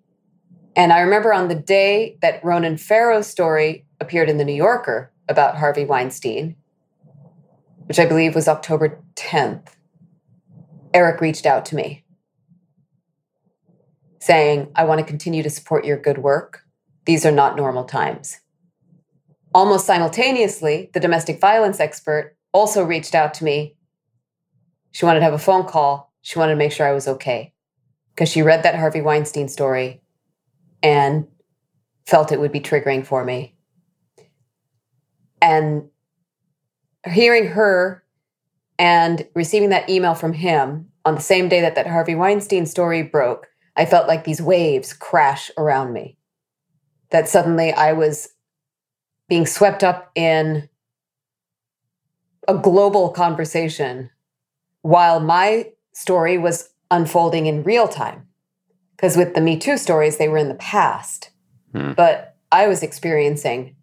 And 0.76 0.94
I 0.94 1.00
remember 1.00 1.34
on 1.34 1.48
the 1.48 1.56
day 1.56 2.18
that 2.22 2.44
Ronan 2.44 2.78
Farrow's 2.78 3.28
story 3.28 3.86
appeared 4.00 4.30
in 4.30 4.38
the 4.38 4.46
New 4.46 4.54
Yorker 4.54 5.12
about 5.28 5.58
Harvey 5.58 5.84
Weinstein, 5.84 6.56
which 7.88 8.00
I 8.00 8.06
believe 8.06 8.36
was 8.36 8.48
October 8.48 9.02
10th, 9.16 9.70
Eric 10.94 11.22
reached 11.22 11.46
out 11.46 11.66
to 11.66 11.76
me 11.76 12.04
saying, 14.20 14.72
I 14.76 14.86
want 14.86 15.00
to 15.00 15.06
continue 15.06 15.44
to 15.44 15.50
support 15.50 15.86
your 15.86 15.98
good 15.98 16.18
work. 16.18 16.64
These 17.06 17.26
are 17.26 17.32
not 17.32 17.56
normal 17.56 17.84
times. 17.84 18.40
Almost 19.54 19.86
simultaneously, 19.86 20.90
the 20.94 21.00
domestic 21.00 21.40
violence 21.40 21.80
expert 21.80 22.36
also 22.52 22.84
reached 22.84 23.14
out 23.14 23.34
to 23.36 23.44
me. 23.44 23.76
She 24.96 25.04
wanted 25.04 25.20
to 25.20 25.26
have 25.26 25.34
a 25.34 25.38
phone 25.38 25.66
call. 25.66 26.14
She 26.22 26.40
wanted 26.40 26.54
to 26.54 26.58
make 26.58 26.72
sure 26.72 26.88
I 26.88 26.94
was 26.94 27.06
okay 27.06 27.52
because 28.14 28.30
she 28.30 28.42
read 28.42 28.64
that 28.64 28.76
Harvey 28.76 29.02
Weinstein 29.02 29.50
story 29.50 30.02
and 30.82 31.28
felt 32.06 32.32
it 32.32 32.40
would 32.40 32.54
be 32.54 32.62
triggering 32.62 33.06
for 33.06 33.26
me. 33.26 33.58
And 35.42 35.90
hearing 37.06 37.48
her 37.48 38.06
and 38.80 39.28
receiving 39.36 39.68
that 39.72 39.90
email 39.90 40.16
from 40.16 40.32
him 40.32 40.88
on 41.04 41.16
the 41.16 41.22
same 41.22 41.50
day 41.50 41.60
that 41.60 41.76
that 41.76 41.88
Harvey 41.88 42.16
Weinstein 42.16 42.66
story 42.66 43.04
broke 43.04 43.48
I 43.76 43.86
felt 43.86 44.08
like 44.08 44.24
these 44.24 44.42
waves 44.42 44.94
crash 44.94 45.52
around 45.58 45.92
me. 45.92 46.18
That 47.10 47.28
suddenly 47.28 47.74
I 47.74 47.92
was 47.92 48.30
being 49.28 49.46
swept 49.46 49.84
up 49.84 50.10
in 50.16 50.70
a 52.48 52.58
global 52.58 53.10
conversation 53.10 54.10
while 54.86 55.20
my 55.20 55.72
story 55.94 56.38
was 56.38 56.70
unfolding 56.92 57.48
in 57.48 57.64
real 57.64 57.88
time. 57.88 58.28
Because 58.96 59.18
with 59.18 59.34
the 59.34 59.42
Me 59.42 59.58
Too 59.58 59.78
stories, 59.80 60.18
they 60.18 60.30
were 60.30 60.38
in 60.38 60.48
the 60.48 60.54
past. 60.54 61.32
Hmm. 61.72 61.94
But 61.94 62.36
I 62.52 62.68
was 62.68 62.84
experiencing 62.84 63.78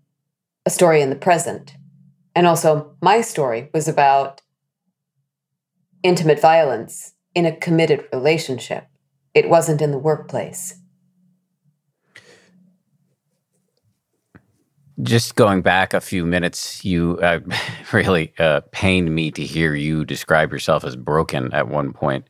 a 0.64 0.70
story 0.70 1.02
in 1.02 1.10
the 1.10 1.16
present. 1.16 1.74
And 2.36 2.46
also, 2.46 2.94
my 3.02 3.20
story 3.20 3.68
was 3.74 3.88
about 3.88 4.42
intimate 6.04 6.40
violence 6.40 7.14
in 7.34 7.46
a 7.46 7.56
committed 7.56 8.04
relationship 8.12 8.86
it 9.34 9.48
wasn't 9.48 9.82
in 9.82 9.90
the 9.90 9.98
workplace. 9.98 10.78
Just 15.00 15.36
going 15.36 15.62
back 15.62 15.94
a 15.94 16.00
few 16.00 16.26
minutes, 16.26 16.84
you 16.84 17.18
uh, 17.22 17.40
really 17.92 18.32
uh, 18.38 18.60
pained 18.72 19.14
me 19.14 19.30
to 19.30 19.44
hear 19.44 19.74
you 19.74 20.04
describe 20.04 20.52
yourself 20.52 20.84
as 20.84 20.96
broken 20.96 21.52
at 21.52 21.68
one 21.68 21.92
point. 21.92 22.26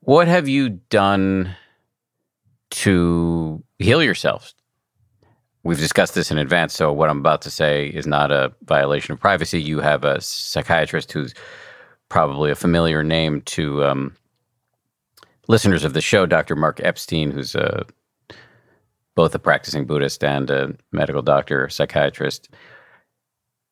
What 0.00 0.28
have 0.28 0.48
you 0.48 0.68
done 0.90 1.54
to 2.70 3.62
heal 3.78 4.02
yourself? 4.02 4.52
We've 5.64 5.78
discussed 5.78 6.14
this 6.14 6.30
in 6.30 6.38
advance, 6.38 6.74
so 6.74 6.92
what 6.92 7.08
I'm 7.08 7.18
about 7.18 7.40
to 7.42 7.50
say 7.50 7.86
is 7.86 8.06
not 8.06 8.32
a 8.32 8.52
violation 8.64 9.12
of 9.12 9.20
privacy. 9.20 9.62
You 9.62 9.78
have 9.78 10.02
a 10.04 10.20
psychiatrist 10.20 11.12
who's 11.12 11.34
probably 12.08 12.50
a 12.50 12.56
familiar 12.56 13.04
name 13.04 13.42
to 13.42 13.84
um, 13.84 14.16
listeners 15.46 15.84
of 15.84 15.92
the 15.92 16.00
show, 16.00 16.26
Dr. 16.26 16.56
Mark 16.56 16.80
Epstein, 16.82 17.30
who's 17.30 17.54
a, 17.54 17.86
both 19.14 19.34
a 19.34 19.38
practicing 19.38 19.86
Buddhist 19.86 20.24
and 20.24 20.50
a 20.50 20.74
medical 20.92 21.22
doctor, 21.22 21.68
psychiatrist. 21.68 22.48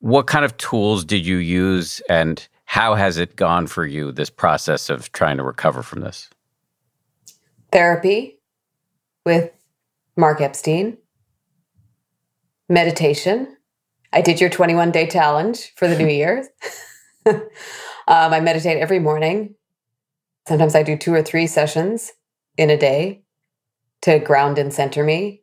What 0.00 0.26
kind 0.26 0.44
of 0.44 0.56
tools 0.56 1.04
did 1.04 1.26
you 1.26 1.36
use, 1.36 2.00
and 2.08 2.46
how 2.64 2.94
has 2.94 3.18
it 3.18 3.36
gone 3.36 3.66
for 3.66 3.84
you, 3.84 4.12
this 4.12 4.30
process 4.30 4.88
of 4.90 5.12
trying 5.12 5.36
to 5.36 5.42
recover 5.42 5.82
from 5.82 6.00
this? 6.00 6.30
Therapy 7.72 8.38
with 9.24 9.50
Mark 10.16 10.40
Epstein, 10.40 10.96
meditation. 12.68 13.56
I 14.12 14.22
did 14.22 14.40
your 14.40 14.50
21 14.50 14.90
day 14.90 15.06
challenge 15.06 15.72
for 15.76 15.86
the 15.86 15.96
new 15.96 16.06
year. 16.08 16.48
um, 17.26 17.42
I 18.06 18.40
meditate 18.40 18.78
every 18.78 18.98
morning 18.98 19.54
Sometimes 20.50 20.74
I 20.74 20.82
do 20.82 20.96
two 20.96 21.14
or 21.14 21.22
three 21.22 21.46
sessions 21.46 22.12
in 22.56 22.70
a 22.70 22.76
day 22.76 23.22
to 24.02 24.18
ground 24.18 24.58
and 24.58 24.72
center 24.72 25.04
me. 25.04 25.42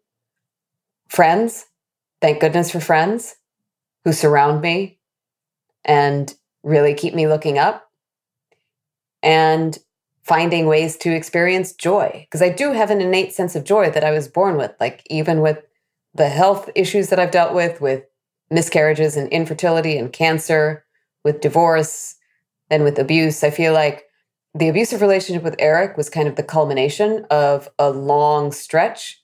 Friends, 1.09 1.65
thank 2.21 2.39
goodness 2.39 2.71
for 2.71 2.79
friends 2.79 3.35
who 4.03 4.13
surround 4.13 4.61
me 4.61 4.99
and 5.85 6.33
really 6.63 6.93
keep 6.93 7.13
me 7.13 7.27
looking 7.27 7.57
up. 7.57 7.89
And 9.23 9.77
finding 10.27 10.65
ways 10.65 10.97
to 10.97 11.15
experience 11.15 11.71
joy 11.71 12.27
because 12.27 12.41
I 12.41 12.49
do 12.49 12.73
have 12.73 12.91
an 12.91 12.99
innate 12.99 13.31
sense 13.31 13.55
of 13.55 13.63
joy 13.63 13.89
that 13.91 14.03
I 14.03 14.11
was 14.11 14.27
born 14.27 14.57
with 14.57 14.73
like 14.77 15.01
even 15.09 15.39
with 15.39 15.63
the 16.13 16.27
health 16.27 16.69
issues 16.75 17.07
that 17.09 17.19
I've 17.19 17.31
dealt 17.31 17.53
with 17.53 17.79
with 17.79 18.03
miscarriages 18.51 19.15
and 19.15 19.29
infertility 19.29 19.97
and 19.97 20.11
cancer 20.11 20.83
with 21.23 21.39
divorce 21.39 22.15
and 22.69 22.83
with 22.83 22.99
abuse 22.99 23.41
I 23.41 23.51
feel 23.51 23.71
like 23.71 24.03
the 24.57 24.69
abusive 24.69 25.01
relationship 25.01 25.43
with 25.43 25.55
Eric 25.59 25.97
was 25.97 26.09
kind 26.09 26.27
of 26.27 26.35
the 26.35 26.43
culmination 26.43 27.25
of 27.29 27.69
a 27.77 27.91
long 27.91 28.51
stretch 28.51 29.21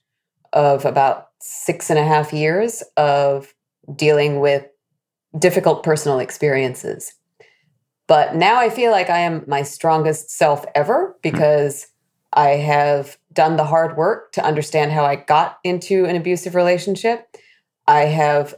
of 0.52 0.84
about 0.84 1.30
six 1.40 1.90
and 1.90 1.98
a 1.98 2.04
half 2.04 2.32
years 2.32 2.84
of 2.96 3.52
dealing 3.96 4.38
with 4.38 4.64
difficult 5.36 5.82
personal 5.82 6.20
experiences. 6.20 7.14
But 8.06 8.36
now 8.36 8.60
I 8.60 8.70
feel 8.70 8.92
like 8.92 9.10
I 9.10 9.20
am 9.20 9.44
my 9.48 9.62
strongest 9.62 10.30
self 10.30 10.64
ever 10.74 11.16
because 11.20 11.88
I 12.32 12.50
have 12.50 13.18
done 13.32 13.56
the 13.56 13.64
hard 13.64 13.96
work 13.96 14.30
to 14.32 14.44
understand 14.44 14.92
how 14.92 15.04
I 15.04 15.16
got 15.16 15.58
into 15.64 16.04
an 16.04 16.14
abusive 16.14 16.54
relationship. 16.54 17.26
I 17.88 18.02
have 18.02 18.54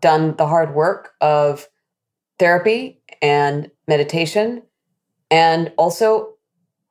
done 0.00 0.36
the 0.36 0.46
hard 0.46 0.74
work 0.74 1.14
of 1.20 1.66
therapy 2.38 3.00
and 3.20 3.70
meditation 3.88 4.62
and 5.30 5.72
also, 5.76 6.34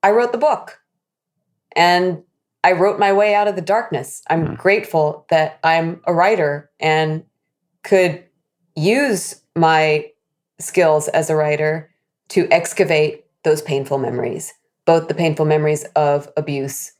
I 0.03 0.11
wrote 0.11 0.31
the 0.31 0.37
book 0.37 0.79
and 1.75 2.23
I 2.63 2.73
wrote 2.73 2.99
my 2.99 3.13
way 3.13 3.33
out 3.33 3.47
of 3.47 3.55
the 3.55 3.61
darkness. 3.61 4.21
I'm 4.29 4.47
mm. 4.47 4.57
grateful 4.57 5.25
that 5.29 5.59
I'm 5.63 6.01
a 6.05 6.13
writer 6.13 6.69
and 6.79 7.23
could 7.83 8.23
use 8.75 9.41
my 9.55 10.11
skills 10.59 11.07
as 11.09 11.29
a 11.29 11.35
writer 11.35 11.89
to 12.29 12.47
excavate 12.51 13.25
those 13.43 13.61
painful 13.61 13.97
memories, 13.97 14.53
both 14.85 15.07
the 15.07 15.13
painful 15.13 15.45
memories 15.45 15.85
of 15.95 16.29
abuse 16.35 16.93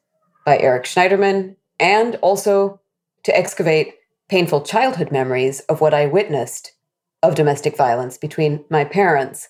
by 0.45 0.58
Eric 0.58 0.86
Schneiderman 0.86 1.56
and 1.80 2.15
also 2.17 2.80
to 3.23 3.38
excavate 3.38 3.95
painful 4.30 4.62
childhood 4.62 5.12
memories 5.12 5.60
of 5.62 5.82
what 5.82 5.93
I 5.93 6.06
witnessed 6.06 6.73
of 7.23 7.36
domestic 7.36 7.76
violence 7.76 8.17
between 8.17 8.63
my 8.69 8.86
parents. 8.86 9.50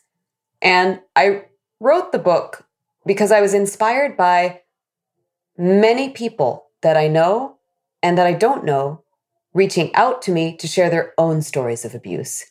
And 0.62 1.02
I 1.16 1.44
wrote 1.80 2.12
the 2.12 2.20
book 2.20 2.66
because 3.06 3.32
I 3.32 3.42
was 3.42 3.54
inspired 3.54 4.18
by 4.18 4.62
many 5.58 6.10
people 6.10 6.68
that 6.82 6.98
I 6.98 7.08
know 7.08 7.58
and 8.04 8.18
that 8.18 8.28
I 8.28 8.34
don't 8.34 8.64
know 8.64 9.04
reaching 9.54 9.94
out 9.96 10.22
to 10.22 10.32
me 10.32 10.56
to 10.58 10.68
share 10.68 10.90
their 10.90 11.14
own 11.18 11.42
stories 11.42 11.84
of 11.84 11.96
abuse. 11.96 12.46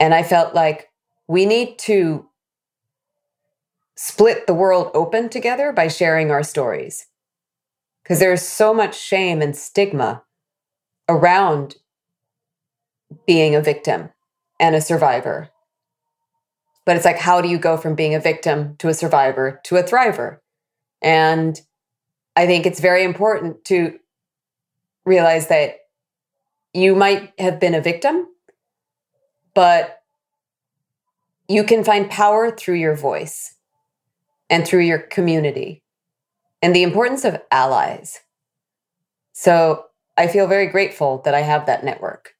And 0.00 0.12
I 0.12 0.24
felt 0.24 0.52
like 0.52 0.90
we 1.28 1.46
need 1.46 1.78
to 1.80 2.28
split 3.94 4.48
the 4.48 4.54
world 4.54 4.90
open 4.94 5.28
together 5.28 5.72
by 5.72 5.86
sharing 5.86 6.32
our 6.32 6.42
stories. 6.42 7.06
Because 8.02 8.18
there's 8.18 8.42
so 8.42 8.74
much 8.74 8.98
shame 8.98 9.40
and 9.40 9.54
stigma 9.54 10.24
around 11.08 11.76
being 13.24 13.54
a 13.54 13.60
victim 13.60 14.10
and 14.58 14.74
a 14.74 14.80
survivor. 14.80 15.51
But 16.84 16.96
it's 16.96 17.04
like, 17.04 17.18
how 17.18 17.40
do 17.40 17.48
you 17.48 17.58
go 17.58 17.76
from 17.76 17.94
being 17.94 18.14
a 18.14 18.20
victim 18.20 18.76
to 18.78 18.88
a 18.88 18.94
survivor 18.94 19.60
to 19.64 19.76
a 19.76 19.82
thriver? 19.82 20.38
And 21.00 21.60
I 22.34 22.46
think 22.46 22.66
it's 22.66 22.80
very 22.80 23.04
important 23.04 23.64
to 23.66 23.98
realize 25.04 25.48
that 25.48 25.76
you 26.72 26.94
might 26.94 27.32
have 27.38 27.60
been 27.60 27.74
a 27.74 27.80
victim, 27.80 28.26
but 29.54 30.02
you 31.48 31.64
can 31.64 31.84
find 31.84 32.10
power 32.10 32.50
through 32.50 32.76
your 32.76 32.94
voice 32.94 33.54
and 34.48 34.66
through 34.66 34.80
your 34.80 34.98
community 34.98 35.82
and 36.62 36.74
the 36.74 36.82
importance 36.82 37.24
of 37.24 37.40
allies. 37.50 38.20
So 39.32 39.86
I 40.16 40.28
feel 40.28 40.46
very 40.46 40.66
grateful 40.66 41.20
that 41.24 41.34
I 41.34 41.40
have 41.40 41.66
that 41.66 41.84
network. 41.84 42.34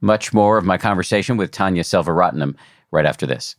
Much 0.00 0.32
more 0.32 0.58
of 0.58 0.64
my 0.64 0.78
conversation 0.78 1.36
with 1.36 1.50
Tanya 1.50 1.82
Selvaratnam 1.82 2.56
right 2.94 3.04
after 3.04 3.26
this. 3.26 3.56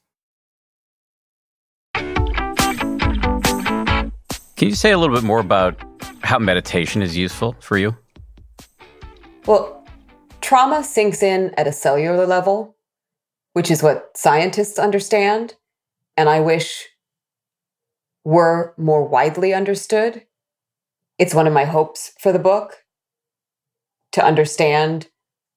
Can 1.93 4.69
you 4.69 4.75
say 4.75 4.91
a 4.91 4.97
little 4.97 5.13
bit 5.13 5.25
more 5.25 5.39
about 5.39 5.77
how 6.21 6.39
meditation 6.39 7.01
is 7.01 7.17
useful 7.17 7.57
for 7.59 7.77
you? 7.77 7.97
Well, 9.45 9.85
trauma 10.39 10.83
sinks 10.83 11.21
in 11.21 11.53
at 11.57 11.67
a 11.67 11.73
cellular 11.73 12.25
level, 12.25 12.77
which 13.51 13.69
is 13.69 13.83
what 13.83 14.11
scientists 14.15 14.79
understand, 14.79 15.55
and 16.15 16.29
I 16.29 16.39
wish 16.39 16.87
were 18.23 18.73
more 18.77 19.05
widely 19.05 19.53
understood. 19.53 20.25
It's 21.19 21.35
one 21.35 21.47
of 21.47 21.53
my 21.53 21.65
hopes 21.65 22.13
for 22.19 22.31
the 22.31 22.39
book 22.39 22.85
to 24.13 24.23
understand 24.23 25.09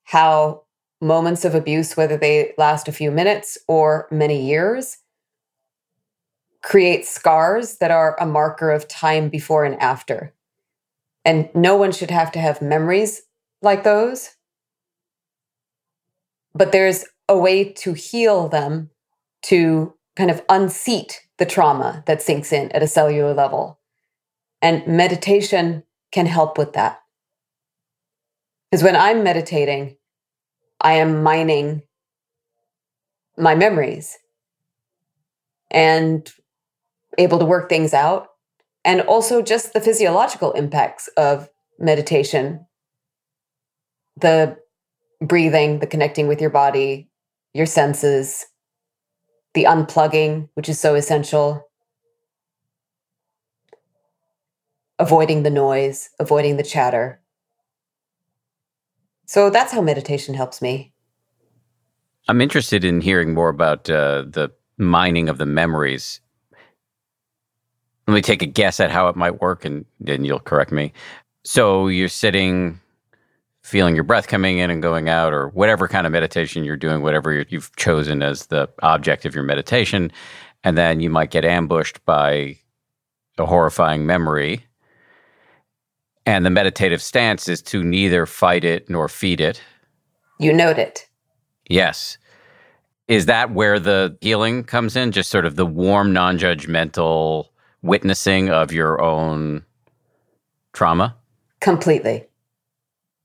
how 0.05 0.64
moments 1.01 1.45
of 1.45 1.55
abuse, 1.55 1.97
whether 1.97 2.17
they 2.17 2.55
last 2.59 2.89
a 2.89 2.93
few 2.93 3.11
minutes 3.11 3.59
or 3.69 4.09
many 4.11 4.45
years, 4.45 4.99
create 6.63 7.07
scars 7.07 7.79
that 7.79 7.91
are 7.91 8.17
a 8.21 8.27
marker 8.27 8.71
of 8.71 8.89
time 8.89 9.29
before 9.29 9.65
and 9.65 9.81
after. 9.81 10.35
And 11.25 11.49
no 11.55 11.77
one 11.77 11.93
should 11.93 12.11
have 12.11 12.33
to 12.33 12.39
have 12.39 12.63
memories 12.63 13.23
like 13.63 13.85
those. 13.85 14.31
But 16.55 16.73
there's 16.73 17.05
a 17.29 17.39
way 17.39 17.65
to 17.65 17.93
heal 17.93 18.49
them, 18.49 18.91
to 19.43 19.95
kind 20.17 20.31
of 20.31 20.43
unseat 20.49 21.21
the 21.37 21.47
trauma 21.47 22.03
that 22.07 22.23
sinks 22.23 22.53
in 22.53 22.73
at 22.73 22.83
a 22.83 22.89
cellular 22.89 23.35
level. 23.35 23.79
And 24.61 24.85
meditation 24.87 25.85
can 26.11 26.27
help 26.27 26.59
with 26.59 26.73
that. 26.73 27.03
Because 28.71 28.83
when 28.83 28.97
I'm 28.97 29.23
meditating, 29.23 29.98
I 30.81 30.95
am 30.95 31.23
mining 31.23 31.83
my 33.37 33.55
memories 33.55 34.19
and 35.71 36.31
able 37.19 37.38
to 37.38 37.45
work 37.45 37.69
things 37.69 37.95
out. 37.95 38.29
And 38.85 39.01
also 39.03 39.43
just 39.43 39.73
the 39.73 39.81
physiological 39.81 40.53
impacts 40.53 41.09
of 41.17 41.49
meditation 41.79 42.64
the 44.21 44.57
breathing, 45.21 45.79
the 45.79 45.87
connecting 45.87 46.27
with 46.27 46.41
your 46.41 46.51
body, 46.51 47.09
your 47.55 47.67
senses, 47.67 48.47
the 49.55 49.64
unplugging, 49.64 50.49
which 50.55 50.69
is 50.69 50.79
so 50.79 50.95
essential, 50.95 51.64
avoiding 54.99 55.43
the 55.43 55.51
noise, 55.51 56.11
avoiding 56.19 56.57
the 56.57 56.62
chatter. 56.62 57.21
So 59.29 59.51
that's 59.51 59.73
how 59.73 59.83
meditation 59.83 60.35
helps 60.35 60.62
me. 60.62 60.95
I'm 62.29 62.41
interested 62.41 62.83
in 62.83 63.03
hearing 63.03 63.35
more 63.35 63.51
about 63.51 63.88
uh, 63.91 64.23
the 64.23 64.51
mining 64.79 65.29
of 65.29 65.37
the 65.37 65.45
memories. 65.45 66.21
Let 68.07 68.14
me 68.14 68.23
take 68.23 68.41
a 68.41 68.47
guess 68.47 68.81
at 68.81 68.91
how 68.91 69.09
it 69.09 69.17
might 69.17 69.43
work, 69.43 69.67
and 69.67 69.85
then 70.01 70.25
you'll 70.25 70.41
correct 70.41 70.73
me. 70.73 70.95
So 71.45 71.88
you're 71.88 72.09
sitting, 72.09 72.81
feeling 73.62 73.95
your 73.95 74.05
breath 74.05 74.29
coming 74.29 74.59
in 74.59 74.71
and 74.71 74.81
going 74.81 75.11
out, 75.11 75.35
or 75.35 75.49
whatever 75.49 75.88
kind 75.88 76.07
of 76.07 76.12
meditation 76.12 76.64
you're 76.64 76.79
doing, 76.79 77.03
whatever 77.03 77.45
you've 77.51 77.77
chosen 77.77 78.23
as 78.23 78.47
the 78.47 78.67
object 78.83 79.27
of 79.27 79.35
your 79.35 79.45
meditation. 79.45 80.11
And 80.64 80.79
then 80.79 81.01
you 81.01 81.11
might 81.11 81.31
get 81.31 81.45
ambushed 81.45 82.03
by 82.07 82.57
a 83.37 83.45
horrifying 83.45 84.07
memory 84.07 84.64
and 86.29 86.45
the 86.45 86.51
meditative 86.51 87.01
stance 87.01 87.49
is 87.49 87.62
to 87.62 87.83
neither 87.83 88.27
fight 88.27 88.62
it 88.62 88.91
nor 88.91 89.09
feed 89.09 89.41
it. 89.41 89.62
You 90.38 90.53
note 90.53 90.77
it. 90.77 91.09
Yes. 91.71 92.19
Is 93.09 93.25
that 93.25 93.53
where 93.53 93.81
the 93.81 94.14
healing 94.21 94.62
comes 94.62 94.95
in? 94.95 95.11
Just 95.11 95.31
sort 95.31 95.47
of 95.47 95.57
the 95.57 95.64
warm, 95.64 96.12
non 96.12 96.38
judgmental 96.38 97.47
witnessing 97.81 98.51
of 98.51 98.73
your 98.73 99.01
own 99.01 99.64
trauma? 100.75 101.17
Completely. 101.61 102.27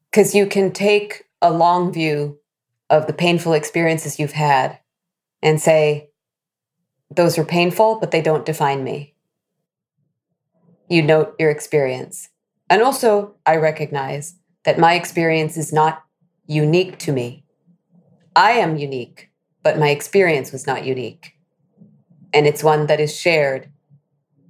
Because 0.10 0.34
you 0.34 0.46
can 0.48 0.72
take 0.72 1.26
a 1.42 1.52
long 1.52 1.92
view 1.92 2.39
of 2.89 3.08
the 3.08 3.13
painful 3.13 3.52
experiences 3.52 4.18
you've 4.18 4.32
had 4.32 4.80
and 5.42 5.60
say, 5.60 6.10
those 7.12 7.38
were 7.38 7.44
painful, 7.44 8.00
but 8.00 8.12
they 8.12 8.22
don't 8.22 8.46
define 8.46 8.82
me. 8.82 9.13
You 10.88 11.02
note 11.02 11.36
your 11.38 11.52
experience. 11.52 12.30
And 12.74 12.82
also, 12.82 13.36
I 13.46 13.58
recognize 13.58 14.34
that 14.64 14.80
my 14.80 14.96
experience 14.96 15.58
is 15.58 15.72
not 15.72 16.04
unique 16.48 16.98
to 17.06 17.12
me. 17.12 17.46
I 18.36 18.54
am 18.54 18.78
unique, 18.78 19.30
but 19.62 19.78
my 19.78 19.90
experience 19.90 20.52
was 20.52 20.66
not 20.66 20.84
unique. 20.84 21.34
And 22.34 22.48
it's 22.48 22.64
one 22.64 22.88
that 22.88 23.00
is 23.00 23.16
shared 23.16 23.70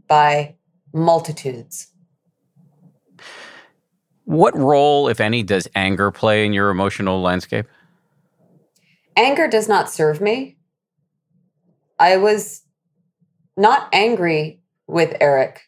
by 0.07 0.55
multitudes. 0.93 1.87
What 4.23 4.57
role, 4.57 5.09
if 5.09 5.19
any, 5.19 5.43
does 5.43 5.67
anger 5.75 6.09
play 6.09 6.45
in 6.45 6.53
your 6.53 6.69
emotional 6.69 7.21
landscape? 7.21 7.65
Anger 9.17 9.49
does 9.49 9.67
not 9.67 9.89
serve 9.89 10.21
me. 10.21 10.55
I 11.99 12.15
was 12.15 12.63
not 13.57 13.89
angry 13.91 14.61
with 14.87 15.13
Eric 15.19 15.63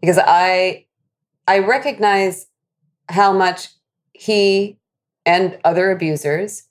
because 0.00 0.18
I 0.18 0.86
I 1.48 1.60
recognize 1.60 2.46
how 3.08 3.32
much 3.32 3.70
he 4.12 4.78
and 5.24 5.58
other 5.64 5.90
abusers 5.90 6.64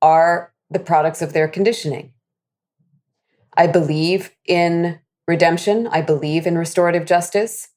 are 0.00 0.52
the 0.70 0.78
products 0.78 1.22
of 1.22 1.32
their 1.32 1.48
conditioning. 1.48 2.12
I 3.56 3.66
believe 3.66 4.30
in 4.44 5.00
redemption. 5.26 5.88
I 5.88 6.02
believe 6.02 6.46
in 6.46 6.56
restorative 6.56 7.04
justice. 7.04 7.70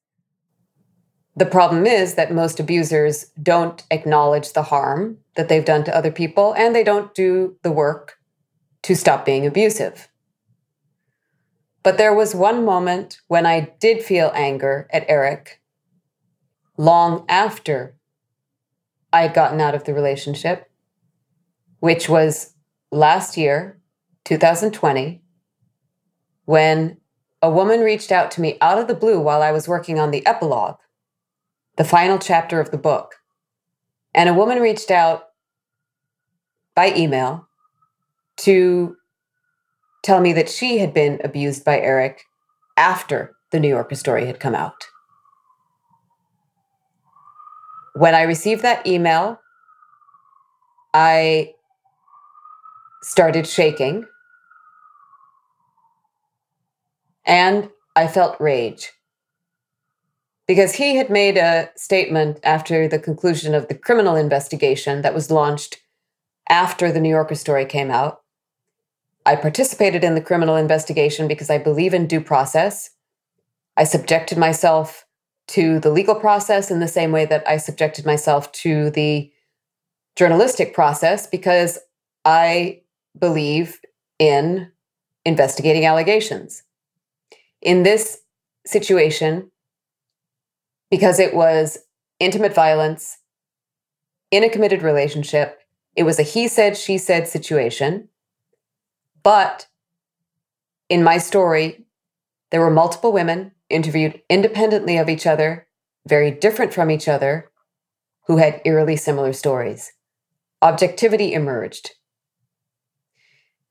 The 1.36 1.48
problem 1.48 1.88
is 1.88 2.14
that 2.14 2.32
most 2.32 2.60
abusers 2.60 3.32
don't 3.42 3.84
acknowledge 3.90 4.54
the 4.54 4.64
harm 4.64 5.18
that 5.36 5.50
they've 5.50 5.66
done 5.66 5.84
to 5.86 5.96
other 5.96 6.12
people 6.12 6.54
and 6.54 6.76
they 6.76 6.84
don't 6.84 7.16
do 7.16 7.58
the 7.64 7.72
work 7.72 8.18
to 8.84 8.96
stop 8.96 9.26
being 9.26 9.48
abusive. 9.48 10.10
But 11.82 11.98
there 11.98 12.14
was 12.14 12.36
one 12.36 12.64
moment 12.66 13.20
when 13.30 13.48
I 13.48 13.72
did 13.80 14.04
feel 14.04 14.32
anger 14.36 14.88
at 14.92 15.06
Eric 15.08 15.59
long 16.80 17.26
after 17.28 17.94
I 19.12 19.24
had 19.24 19.34
gotten 19.34 19.60
out 19.60 19.76
of 19.76 19.84
the 19.84 19.94
relationship, 19.94 20.72
which 21.82 22.08
was 22.08 22.54
last 22.90 23.36
year, 23.36 23.82
2020, 24.24 25.22
when 26.46 26.98
a 27.42 27.52
woman 27.52 27.82
reached 27.82 28.14
out 28.14 28.32
to 28.32 28.42
me 28.42 28.58
out 28.62 28.80
of 28.80 28.88
the 28.88 28.96
blue 28.96 29.20
while 29.20 29.42
I 29.42 29.52
was 29.52 29.68
working 29.68 30.00
on 30.00 30.12
the 30.12 30.26
epilogue, 30.26 30.78
the 31.76 31.84
final 31.84 32.18
chapter 32.18 32.62
of 32.62 32.72
the 32.72 32.78
book. 32.78 33.16
And 34.16 34.30
a 34.30 34.34
woman 34.34 34.60
reached 34.60 34.90
out 34.90 35.24
by 36.76 36.94
email 36.96 37.50
to 38.38 38.96
tell 40.02 40.22
me 40.22 40.32
that 40.32 40.50
she 40.50 40.78
had 40.78 40.94
been 40.94 41.20
abused 41.26 41.66
by 41.66 41.78
Eric 41.78 42.24
after 42.78 43.36
the 43.52 43.60
New 43.60 43.68
Yorker 43.68 43.96
story 43.96 44.28
had 44.28 44.40
come 44.40 44.56
out. 44.56 44.89
When 48.00 48.16
I 48.16 48.22
received 48.22 48.62
that 48.62 48.88
email, 48.88 49.42
I 50.94 51.56
started 53.02 53.46
shaking 53.46 54.06
and 57.26 57.70
I 57.98 58.08
felt 58.08 58.40
rage 58.40 58.94
because 60.48 60.76
he 60.76 60.96
had 60.96 61.10
made 61.10 61.36
a 61.36 61.72
statement 61.76 62.40
after 62.42 62.88
the 62.88 63.00
conclusion 63.00 63.54
of 63.54 63.68
the 63.68 63.76
criminal 63.76 64.16
investigation 64.16 65.02
that 65.02 65.14
was 65.14 65.30
launched 65.30 65.82
after 66.48 66.94
the 66.94 67.02
New 67.02 67.10
Yorker 67.10 67.36
story 67.36 67.66
came 67.66 67.92
out. 67.92 68.22
I 69.26 69.36
participated 69.36 70.06
in 70.06 70.16
the 70.16 70.22
criminal 70.22 70.56
investigation 70.56 71.28
because 71.28 71.50
I 71.50 71.58
believe 71.58 71.94
in 71.94 72.08
due 72.08 72.22
process. 72.22 72.92
I 73.76 73.84
subjected 73.84 74.38
myself 74.38 75.06
to 75.50 75.80
the 75.80 75.90
legal 75.90 76.16
process 76.16 76.70
in 76.70 76.80
the 76.80 76.88
same 76.88 77.12
way 77.12 77.26
that 77.26 77.48
I 77.48 77.58
subjected 77.58 78.06
myself 78.06 78.52
to 78.54 78.92
the 78.92 79.32
journalistic 80.16 80.76
process 80.76 81.26
because 81.26 81.80
I 82.24 82.82
believe 83.18 83.80
in 84.20 84.72
investigating 85.26 85.86
allegations. 85.86 86.64
In 87.62 87.82
this 87.84 88.22
situation, 88.66 89.50
because 90.92 91.20
it 91.20 91.34
was 91.34 91.80
intimate 92.20 92.54
violence 92.54 93.18
in 94.30 94.44
a 94.44 94.50
committed 94.50 94.84
relationship, 94.84 95.60
it 95.96 96.04
was 96.04 96.20
a 96.20 96.24
he 96.24 96.48
said, 96.48 96.78
she 96.78 97.00
said 97.00 97.28
situation. 97.28 98.08
But 99.24 99.68
in 100.90 101.04
my 101.04 101.18
story, 101.18 101.86
there 102.52 102.62
were 102.62 102.70
multiple 102.70 103.12
women 103.12 103.52
interviewed 103.70 104.22
independently 104.30 104.98
of 104.98 105.10
each 105.10 105.28
other, 105.28 105.68
very 106.08 106.32
different 106.32 106.74
from 106.74 106.90
each 106.90 107.08
other, 107.08 107.52
who 108.28 108.38
had 108.38 108.62
eerily 108.66 108.96
similar 108.96 109.34
stories. 109.34 109.92
Objectivity 110.62 111.34
emerged. 111.34 111.92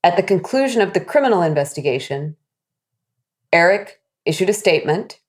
At 0.03 0.15
the 0.15 0.23
conclusion 0.23 0.81
of 0.81 0.93
the 0.93 0.99
criminal 0.99 1.41
investigation, 1.41 2.37
Eric 3.51 4.01
issued 4.25 4.49
a 4.49 4.53
statement 4.53 5.19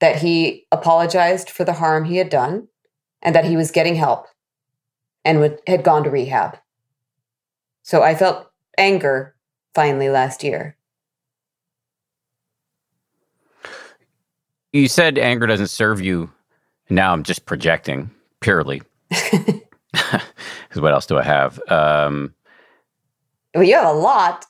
that 0.00 0.16
he 0.16 0.66
apologized 0.72 1.48
for 1.48 1.64
the 1.64 1.74
harm 1.74 2.04
he 2.04 2.16
had 2.16 2.28
done 2.28 2.68
and 3.20 3.34
that 3.34 3.44
he 3.44 3.56
was 3.56 3.70
getting 3.70 3.94
help 3.94 4.26
and 5.24 5.38
would, 5.38 5.60
had 5.66 5.84
gone 5.84 6.02
to 6.04 6.10
rehab. 6.10 6.58
So 7.82 8.02
I 8.02 8.14
felt 8.14 8.50
anger 8.76 9.36
finally 9.74 10.08
last 10.08 10.42
year. 10.42 10.76
You 14.72 14.88
said 14.88 15.18
anger 15.18 15.46
doesn't 15.46 15.68
serve 15.68 16.00
you. 16.00 16.30
Now 16.88 17.12
I'm 17.12 17.22
just 17.22 17.46
projecting 17.46 18.10
purely. 18.40 18.82
Because 19.08 19.60
what 20.74 20.92
else 20.92 21.06
do 21.06 21.18
I 21.18 21.22
have? 21.22 21.60
Um, 21.70 22.34
well, 23.54 23.64
you 23.64 23.74
have 23.74 23.94
a 23.94 23.98
lot. 23.98 24.46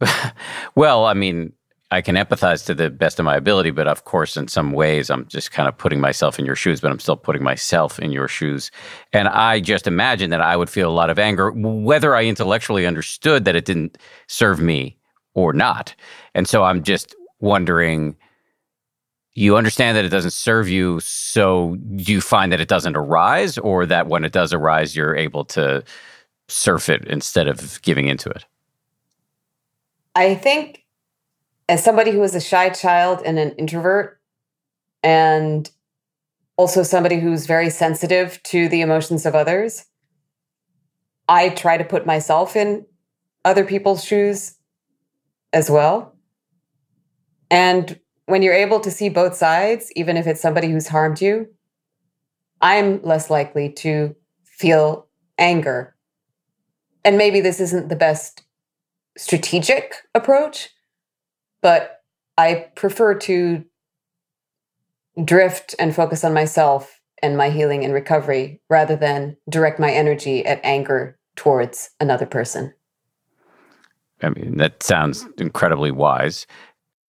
well, 0.74 1.06
I 1.06 1.14
mean, 1.14 1.52
I 1.90 2.00
can 2.00 2.16
empathize 2.16 2.64
to 2.66 2.74
the 2.74 2.90
best 2.90 3.18
of 3.18 3.24
my 3.24 3.36
ability, 3.36 3.70
but 3.70 3.86
of 3.86 4.04
course, 4.04 4.36
in 4.36 4.48
some 4.48 4.72
ways, 4.72 5.10
I'm 5.10 5.26
just 5.26 5.52
kind 5.52 5.68
of 5.68 5.76
putting 5.76 6.00
myself 6.00 6.38
in 6.38 6.46
your 6.46 6.56
shoes, 6.56 6.80
but 6.80 6.90
I'm 6.90 6.98
still 6.98 7.16
putting 7.16 7.42
myself 7.42 7.98
in 7.98 8.12
your 8.12 8.28
shoes. 8.28 8.70
And 9.12 9.28
I 9.28 9.60
just 9.60 9.86
imagine 9.86 10.30
that 10.30 10.40
I 10.40 10.56
would 10.56 10.70
feel 10.70 10.90
a 10.90 10.92
lot 10.92 11.10
of 11.10 11.18
anger, 11.18 11.50
whether 11.50 12.16
I 12.16 12.24
intellectually 12.24 12.86
understood 12.86 13.44
that 13.44 13.56
it 13.56 13.66
didn't 13.66 13.98
serve 14.26 14.60
me 14.60 14.96
or 15.34 15.52
not. 15.52 15.94
And 16.34 16.48
so 16.48 16.64
I'm 16.64 16.82
just 16.82 17.14
wondering 17.40 18.16
you 19.34 19.56
understand 19.56 19.96
that 19.96 20.04
it 20.04 20.10
doesn't 20.10 20.32
serve 20.32 20.68
you. 20.68 21.00
So 21.00 21.76
you 21.90 22.20
find 22.20 22.52
that 22.52 22.60
it 22.60 22.68
doesn't 22.68 22.96
arise, 22.96 23.58
or 23.58 23.86
that 23.86 24.06
when 24.06 24.24
it 24.24 24.32
does 24.32 24.52
arise, 24.52 24.94
you're 24.94 25.16
able 25.16 25.44
to 25.46 25.84
surf 26.48 26.88
it 26.88 27.04
instead 27.06 27.48
of 27.48 27.80
giving 27.82 28.06
into 28.06 28.30
it? 28.30 28.44
I 30.14 30.34
think 30.34 30.84
as 31.68 31.82
somebody 31.82 32.10
who 32.10 32.22
is 32.22 32.34
a 32.34 32.40
shy 32.40 32.68
child 32.68 33.22
and 33.24 33.38
an 33.38 33.52
introvert, 33.52 34.20
and 35.02 35.70
also 36.56 36.82
somebody 36.82 37.18
who's 37.18 37.46
very 37.46 37.70
sensitive 37.70 38.40
to 38.44 38.68
the 38.68 38.82
emotions 38.82 39.26
of 39.26 39.34
others, 39.34 39.86
I 41.28 41.48
try 41.48 41.78
to 41.78 41.84
put 41.84 42.06
myself 42.06 42.56
in 42.56 42.86
other 43.44 43.64
people's 43.64 44.04
shoes 44.04 44.54
as 45.52 45.70
well. 45.70 46.14
And 47.50 47.98
when 48.26 48.42
you're 48.42 48.54
able 48.54 48.80
to 48.80 48.90
see 48.90 49.08
both 49.08 49.34
sides, 49.34 49.90
even 49.96 50.16
if 50.16 50.26
it's 50.26 50.40
somebody 50.40 50.68
who's 50.68 50.88
harmed 50.88 51.20
you, 51.20 51.48
I'm 52.60 53.02
less 53.02 53.30
likely 53.30 53.70
to 53.72 54.14
feel 54.44 55.08
anger. 55.38 55.96
And 57.04 57.18
maybe 57.18 57.40
this 57.40 57.60
isn't 57.60 57.88
the 57.88 57.96
best 57.96 58.44
strategic 59.16 59.94
approach, 60.14 60.70
but 61.60 62.02
I 62.38 62.66
prefer 62.76 63.14
to 63.14 63.64
drift 65.22 65.74
and 65.78 65.94
focus 65.94 66.24
on 66.24 66.32
myself 66.32 67.00
and 67.22 67.36
my 67.36 67.50
healing 67.50 67.84
and 67.84 67.92
recovery 67.92 68.60
rather 68.70 68.96
than 68.96 69.36
direct 69.48 69.78
my 69.78 69.90
energy 69.90 70.44
at 70.46 70.60
anger 70.64 71.18
towards 71.36 71.90
another 72.00 72.26
person. 72.26 72.72
I 74.22 74.30
mean, 74.30 74.56
that 74.58 74.82
sounds 74.82 75.26
incredibly 75.38 75.90
wise. 75.90 76.46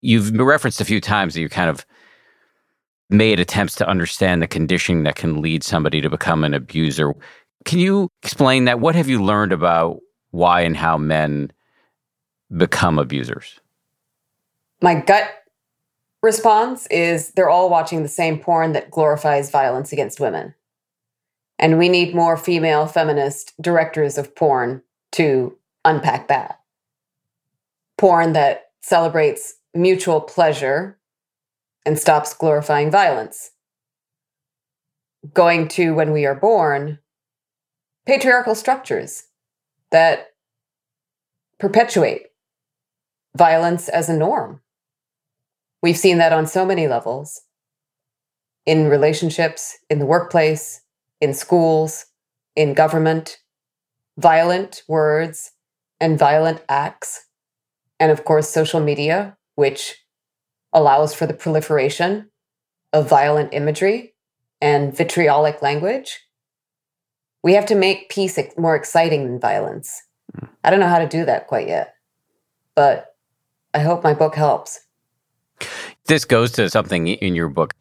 You've 0.03 0.37
referenced 0.37 0.81
a 0.81 0.85
few 0.85 0.99
times 0.99 1.33
that 1.33 1.41
you 1.41 1.49
kind 1.49 1.69
of 1.69 1.85
made 3.09 3.39
attempts 3.39 3.75
to 3.75 3.87
understand 3.87 4.41
the 4.41 4.47
conditioning 4.47 5.03
that 5.03 5.15
can 5.15 5.41
lead 5.41 5.63
somebody 5.63 6.01
to 6.01 6.09
become 6.09 6.43
an 6.43 6.53
abuser. 6.53 7.13
Can 7.65 7.79
you 7.79 8.09
explain 8.21 8.65
that? 8.65 8.79
What 8.79 8.95
have 8.95 9.07
you 9.07 9.23
learned 9.23 9.53
about 9.53 9.99
why 10.31 10.61
and 10.61 10.75
how 10.75 10.97
men 10.97 11.51
become 12.55 12.99
abusers? 12.99 13.59
My 14.81 14.95
gut 14.95 15.29
response 16.21 16.85
is 16.87 17.29
they're 17.31 17.49
all 17.49 17.69
watching 17.69 18.03
the 18.03 18.09
same 18.09 18.39
porn 18.39 18.73
that 18.73 18.91
glorifies 18.91 19.51
violence 19.51 19.93
against 19.93 20.19
women. 20.19 20.53
And 21.57 21.77
we 21.77 21.87
need 21.87 22.13
more 22.13 22.35
female 22.35 22.87
feminist 22.87 23.53
directors 23.61 24.17
of 24.17 24.35
porn 24.35 24.81
to 25.13 25.57
unpack 25.85 26.27
that 26.27 26.59
porn 27.97 28.33
that 28.33 28.71
celebrates 28.81 29.55
mutual 29.73 30.21
pleasure 30.21 30.99
and 31.85 31.97
stops 31.97 32.33
glorifying 32.33 32.91
violence. 32.91 33.51
Going 35.33 35.67
to 35.69 35.93
when 35.93 36.11
we 36.11 36.25
are 36.25 36.35
born, 36.35 36.99
patriarchal 38.05 38.55
structures 38.55 39.25
that 39.91 40.33
perpetuate 41.59 42.27
violence 43.35 43.89
as 43.89 44.09
a 44.09 44.17
norm. 44.17 44.61
We've 45.81 45.97
seen 45.97 46.17
that 46.17 46.33
on 46.33 46.45
so 46.45 46.65
many 46.65 46.87
levels 46.87 47.41
in 48.65 48.89
relationships, 48.89 49.77
in 49.89 49.99
the 49.99 50.05
workplace, 50.05 50.81
in 51.19 51.33
schools, 51.33 52.05
in 52.55 52.73
government, 52.73 53.37
violent 54.17 54.83
words 54.87 55.51
and 55.99 56.19
violent 56.19 56.61
acts 56.69 57.27
and 57.99 58.11
of 58.11 58.25
course, 58.25 58.49
social 58.49 58.81
media, 58.81 59.37
which 59.55 59.95
allows 60.73 61.13
for 61.13 61.25
the 61.25 61.33
proliferation 61.33 62.29
of 62.91 63.09
violent 63.09 63.53
imagery 63.53 64.13
and 64.61 64.95
vitriolic 64.95 65.61
language. 65.61 66.19
We 67.43 67.53
have 67.53 67.65
to 67.67 67.75
make 67.75 68.09
peace 68.09 68.39
more 68.57 68.75
exciting 68.75 69.25
than 69.25 69.39
violence. 69.39 70.01
Hmm. 70.37 70.45
I 70.63 70.69
don't 70.69 70.79
know 70.79 70.87
how 70.87 70.99
to 70.99 71.07
do 71.07 71.25
that 71.25 71.47
quite 71.47 71.67
yet, 71.67 71.95
but 72.75 73.15
I 73.73 73.79
hope 73.79 74.03
my 74.03 74.13
book 74.13 74.35
helps. 74.35 74.79
This 76.05 76.25
goes 76.25 76.51
to 76.53 76.69
something 76.69 77.07
in 77.07 77.35
your 77.35 77.49
book. 77.49 77.73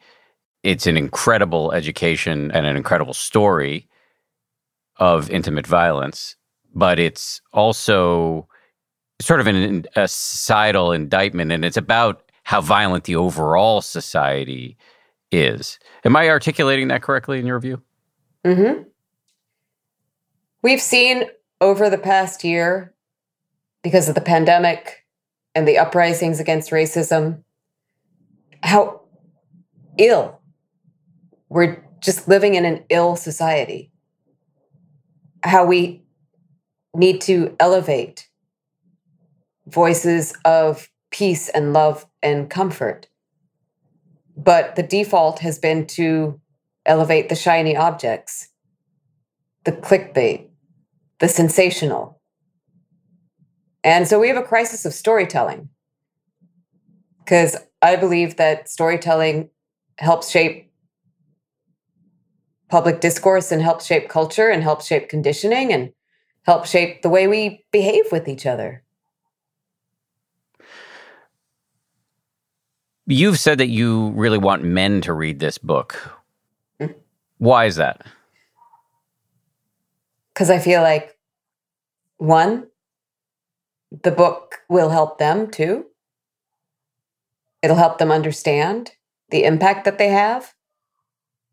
It's 0.62 0.86
an 0.86 0.96
incredible 0.96 1.72
education 1.72 2.50
and 2.52 2.66
an 2.66 2.76
incredible 2.76 3.14
story 3.14 3.88
of 4.96 5.30
intimate 5.30 5.66
violence, 5.66 6.36
but 6.74 6.98
it's 6.98 7.40
also 7.52 8.48
sort 9.24 9.40
of 9.40 9.46
an, 9.46 9.86
a 9.96 10.08
societal 10.08 10.92
indictment, 10.92 11.52
and 11.52 11.64
it's 11.64 11.76
about 11.76 12.30
how 12.44 12.60
violent 12.60 13.04
the 13.04 13.16
overall 13.16 13.80
society 13.80 14.76
is. 15.30 15.78
Am 16.04 16.16
I 16.16 16.28
articulating 16.28 16.88
that 16.88 17.02
correctly 17.02 17.38
in 17.38 17.46
your 17.46 17.60
view? 17.60 17.80
Mm-hmm. 18.44 18.82
We've 20.62 20.80
seen 20.80 21.24
over 21.60 21.88
the 21.88 21.98
past 21.98 22.44
year, 22.44 22.94
because 23.82 24.08
of 24.08 24.14
the 24.14 24.20
pandemic 24.20 25.06
and 25.54 25.66
the 25.66 25.78
uprisings 25.78 26.40
against 26.40 26.70
racism, 26.70 27.42
how 28.62 29.02
ill 29.98 30.40
we're 31.48 31.84
just 32.00 32.26
living 32.28 32.54
in 32.54 32.64
an 32.64 32.84
ill 32.88 33.14
society. 33.16 33.90
How 35.44 35.66
we 35.66 36.02
need 36.94 37.20
to 37.22 37.54
elevate 37.60 38.28
voices 39.66 40.34
of 40.44 40.88
peace 41.10 41.48
and 41.48 41.72
love 41.72 42.06
and 42.22 42.50
comfort. 42.50 43.08
But 44.36 44.76
the 44.76 44.82
default 44.82 45.40
has 45.40 45.58
been 45.58 45.86
to 45.88 46.40
elevate 46.86 47.28
the 47.28 47.34
shiny 47.34 47.76
objects, 47.76 48.48
the 49.64 49.72
clickbait, 49.72 50.48
the 51.18 51.28
sensational. 51.28 52.20
And 53.84 54.08
so 54.08 54.18
we 54.18 54.28
have 54.28 54.36
a 54.36 54.42
crisis 54.42 54.84
of 54.84 54.94
storytelling 54.94 55.68
because 57.24 57.56
I 57.80 57.96
believe 57.96 58.36
that 58.36 58.68
storytelling 58.68 59.50
helps 59.98 60.30
shape 60.30 60.72
public 62.68 63.00
discourse 63.00 63.52
and 63.52 63.60
helps 63.60 63.84
shape 63.84 64.08
culture 64.08 64.48
and 64.48 64.62
helps 64.62 64.86
shape 64.86 65.08
conditioning 65.08 65.72
and 65.72 65.92
helps 66.44 66.70
shape 66.70 67.02
the 67.02 67.08
way 67.08 67.28
we 67.28 67.64
behave 67.70 68.10
with 68.10 68.26
each 68.28 68.46
other. 68.46 68.82
You've 73.06 73.38
said 73.38 73.58
that 73.58 73.68
you 73.68 74.10
really 74.10 74.38
want 74.38 74.62
men 74.62 75.00
to 75.02 75.12
read 75.12 75.40
this 75.40 75.58
book. 75.58 76.18
Mm. 76.80 76.94
Why 77.38 77.66
is 77.66 77.76
that? 77.76 78.06
Because 80.32 80.50
I 80.50 80.58
feel 80.58 80.82
like, 80.82 81.16
one, 82.18 82.68
the 84.02 84.10
book 84.12 84.60
will 84.68 84.90
help 84.90 85.18
them 85.18 85.50
too. 85.50 85.86
It'll 87.60 87.76
help 87.76 87.98
them 87.98 88.10
understand 88.10 88.92
the 89.30 89.44
impact 89.44 89.84
that 89.84 89.98
they 89.98 90.08
have 90.08 90.54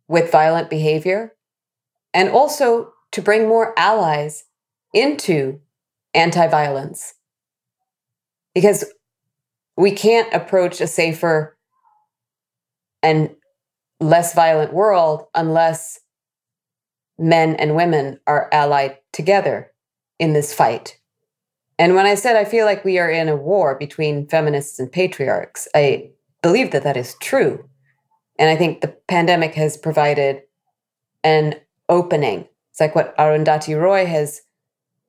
with 0.07 0.31
violent 0.31 0.69
behavior, 0.69 1.35
and 2.13 2.29
also 2.29 2.93
to 3.11 3.21
bring 3.21 3.47
more 3.47 3.77
allies 3.77 4.45
into 4.93 5.59
anti 6.13 6.47
violence. 6.47 7.15
Because 8.53 8.85
we 9.79 9.91
can't 9.91 10.31
approach 10.33 10.81
a 10.81 10.87
safer 10.87 11.57
and 13.01 13.33
less 14.01 14.35
violent 14.35 14.73
world 14.73 15.23
unless 15.33 16.01
men 17.17 17.55
and 17.55 17.77
women 17.77 18.19
are 18.27 18.49
allied 18.51 18.97
together 19.13 19.71
in 20.19 20.33
this 20.33 20.53
fight. 20.53 20.99
And 21.77 21.95
when 21.95 22.05
I 22.05 22.15
said 22.15 22.35
I 22.35 22.43
feel 22.43 22.65
like 22.65 22.83
we 22.83 22.99
are 22.99 23.09
in 23.09 23.29
a 23.29 23.37
war 23.37 23.75
between 23.75 24.27
feminists 24.27 24.79
and 24.79 24.91
patriarchs, 24.91 25.65
I 25.73 26.09
believe 26.41 26.71
that 26.71 26.83
that 26.83 26.97
is 26.97 27.15
true. 27.21 27.63
And 28.37 28.49
I 28.49 28.57
think 28.57 28.81
the 28.81 28.93
pandemic 29.07 29.55
has 29.55 29.77
provided 29.77 30.41
an 31.23 31.55
opening. 31.87 32.49
It's 32.71 32.81
like 32.81 32.95
what 32.95 33.15
Arundhati 33.15 33.81
Roy 33.81 34.05
has 34.05 34.41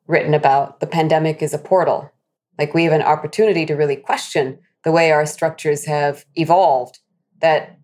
written 0.07 0.33
about. 0.33 0.79
The 0.79 0.87
pandemic 0.87 1.43
is 1.43 1.53
a 1.53 1.59
portal. 1.59 2.13
Like 2.61 2.75
we 2.75 2.85
have 2.85 2.93
an 2.93 3.01
opportunity 3.01 3.65
to 3.65 3.75
really 3.75 3.97
question 3.97 4.59
the 4.85 4.93
way 4.93 5.11
our 5.11 5.25
structures 5.25 5.87
have 5.87 6.27
evolved 6.35 6.99
that 7.41 7.79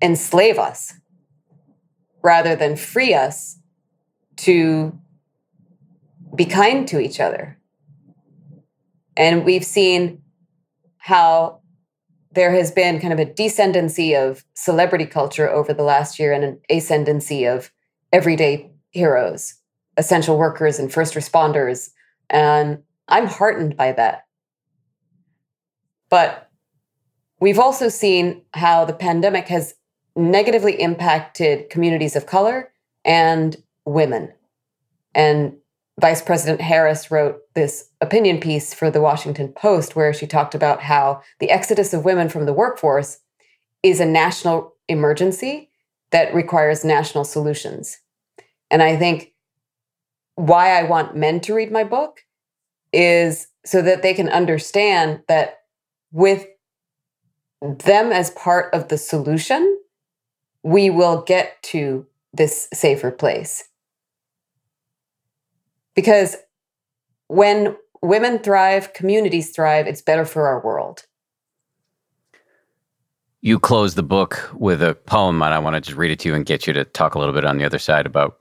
enslave 0.00 0.56
us 0.56 0.94
rather 2.22 2.54
than 2.54 2.76
free 2.76 3.12
us 3.12 3.58
to 4.36 4.96
be 6.32 6.44
kind 6.44 6.86
to 6.86 7.00
each 7.00 7.18
other. 7.18 7.58
And 9.16 9.44
we've 9.44 9.64
seen 9.64 10.22
how 10.98 11.60
there 12.30 12.52
has 12.52 12.70
been 12.70 13.00
kind 13.00 13.12
of 13.12 13.18
a 13.18 13.26
descendancy 13.26 14.16
of 14.16 14.44
celebrity 14.54 15.06
culture 15.06 15.50
over 15.50 15.74
the 15.74 15.82
last 15.82 16.20
year 16.20 16.32
and 16.32 16.44
an 16.44 16.60
ascendancy 16.70 17.46
of 17.46 17.72
everyday 18.12 18.70
heroes, 18.90 19.54
essential 19.96 20.38
workers, 20.38 20.78
and 20.78 20.92
first 20.92 21.14
responders. 21.14 21.90
And 22.30 22.84
I'm 23.08 23.26
heartened 23.26 23.76
by 23.76 23.92
that. 23.92 24.26
But 26.08 26.50
we've 27.40 27.58
also 27.58 27.88
seen 27.88 28.42
how 28.54 28.84
the 28.84 28.92
pandemic 28.92 29.48
has 29.48 29.74
negatively 30.16 30.80
impacted 30.80 31.70
communities 31.70 32.16
of 32.16 32.26
color 32.26 32.72
and 33.04 33.56
women. 33.84 34.32
And 35.14 35.56
Vice 36.00 36.22
President 36.22 36.60
Harris 36.60 37.10
wrote 37.10 37.40
this 37.54 37.90
opinion 38.00 38.40
piece 38.40 38.74
for 38.74 38.90
the 38.90 39.00
Washington 39.00 39.48
Post 39.48 39.94
where 39.94 40.12
she 40.12 40.26
talked 40.26 40.54
about 40.54 40.82
how 40.82 41.22
the 41.38 41.50
exodus 41.50 41.94
of 41.94 42.04
women 42.04 42.28
from 42.28 42.46
the 42.46 42.52
workforce 42.52 43.20
is 43.82 44.00
a 44.00 44.06
national 44.06 44.74
emergency 44.88 45.70
that 46.10 46.34
requires 46.34 46.84
national 46.84 47.24
solutions. 47.24 47.98
And 48.70 48.82
I 48.82 48.96
think 48.96 49.32
why 50.34 50.78
I 50.78 50.82
want 50.82 51.16
men 51.16 51.40
to 51.40 51.54
read 51.54 51.70
my 51.70 51.84
book 51.84 52.23
is 52.94 53.48
so 53.64 53.82
that 53.82 54.02
they 54.02 54.14
can 54.14 54.28
understand 54.28 55.22
that 55.28 55.62
with 56.12 56.46
them 57.60 58.12
as 58.12 58.30
part 58.30 58.72
of 58.74 58.88
the 58.88 58.98
solution, 58.98 59.78
we 60.62 60.90
will 60.90 61.22
get 61.22 61.62
to 61.62 62.06
this 62.32 62.68
safer 62.72 63.10
place. 63.10 63.68
Because 65.94 66.36
when 67.28 67.76
women 68.02 68.38
thrive, 68.38 68.92
communities 68.92 69.50
thrive, 69.50 69.86
it's 69.86 70.02
better 70.02 70.24
for 70.24 70.46
our 70.46 70.60
world. 70.62 71.06
You 73.40 73.58
close 73.58 73.94
the 73.94 74.02
book 74.02 74.50
with 74.54 74.82
a 74.82 74.94
poem, 74.94 75.42
and 75.42 75.52
I 75.52 75.58
want 75.58 75.74
to 75.74 75.80
just 75.80 75.96
read 75.96 76.10
it 76.10 76.18
to 76.20 76.28
you 76.28 76.34
and 76.34 76.46
get 76.46 76.66
you 76.66 76.72
to 76.72 76.84
talk 76.84 77.14
a 77.14 77.18
little 77.18 77.34
bit 77.34 77.44
on 77.44 77.58
the 77.58 77.64
other 77.64 77.78
side 77.78 78.06
about 78.06 78.38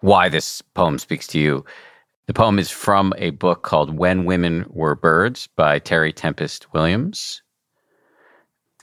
why 0.00 0.28
this 0.28 0.62
poem 0.62 0.98
speaks 0.98 1.26
to 1.28 1.38
you. 1.38 1.64
The 2.30 2.34
poem 2.34 2.60
is 2.60 2.70
from 2.70 3.12
a 3.18 3.30
book 3.30 3.64
called 3.64 3.98
When 3.98 4.24
Women 4.24 4.64
Were 4.68 4.94
Birds 4.94 5.48
by 5.56 5.80
Terry 5.80 6.12
Tempest 6.12 6.72
Williams. 6.72 7.42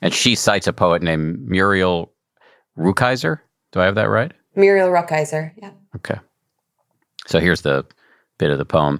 And 0.01 0.13
she 0.13 0.35
cites 0.35 0.67
a 0.67 0.73
poet 0.73 1.01
named 1.01 1.47
Muriel 1.47 2.11
Rukeyser. 2.77 3.39
Do 3.71 3.79
I 3.79 3.85
have 3.85 3.95
that 3.95 4.09
right? 4.09 4.33
Muriel 4.57 4.89
Rukeyser, 4.89 5.53
yeah. 5.61 5.71
Okay. 5.95 6.19
So 7.25 7.39
here's 7.39 7.61
the 7.61 7.85
bit 8.37 8.51
of 8.51 8.57
the 8.57 8.65
poem. 8.65 8.99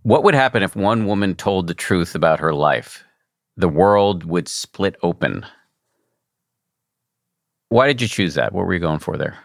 What 0.00 0.24
would 0.24 0.34
happen 0.34 0.62
if 0.62 0.74
one 0.74 1.04
woman 1.04 1.34
told 1.34 1.66
the 1.66 1.74
truth 1.74 2.14
about 2.14 2.40
her 2.40 2.54
life? 2.54 3.04
The 3.58 3.68
world 3.68 4.24
would 4.24 4.48
split 4.48 4.96
open. 5.02 5.44
Why 7.68 7.86
did 7.86 8.00
you 8.00 8.08
choose 8.08 8.32
that? 8.36 8.54
What 8.54 8.64
were 8.64 8.72
you 8.72 8.80
going 8.80 8.98
for 8.98 9.18
there? 9.18 9.36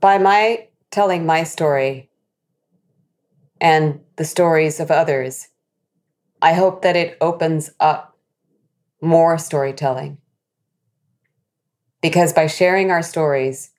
By 0.00 0.18
my 0.18 0.66
telling 0.90 1.24
my 1.24 1.44
story 1.44 2.07
and 3.60 4.00
the 4.16 4.24
stories 4.24 4.80
of 4.80 4.90
others, 4.90 5.48
I 6.40 6.52
hope 6.54 6.82
that 6.82 6.96
it 6.96 7.16
opens 7.20 7.70
up 7.80 8.16
more 9.00 9.38
storytelling. 9.38 10.18
Because 12.00 12.32
by 12.32 12.46
sharing 12.46 12.90
our 12.90 13.02
stories, 13.02 13.70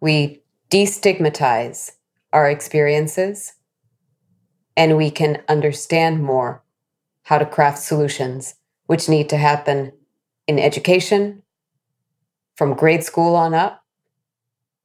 we 0.00 0.42
destigmatize 0.70 1.92
our 2.32 2.50
experiences 2.50 3.52
and 4.76 4.96
we 4.96 5.10
can 5.10 5.42
understand 5.48 6.22
more 6.22 6.64
how 7.24 7.38
to 7.38 7.46
craft 7.46 7.78
solutions 7.78 8.54
which 8.86 9.08
need 9.08 9.28
to 9.30 9.36
happen 9.36 9.92
in 10.46 10.58
education, 10.58 11.42
from 12.56 12.74
grade 12.74 13.02
school 13.02 13.34
on 13.34 13.54
up, 13.54 13.82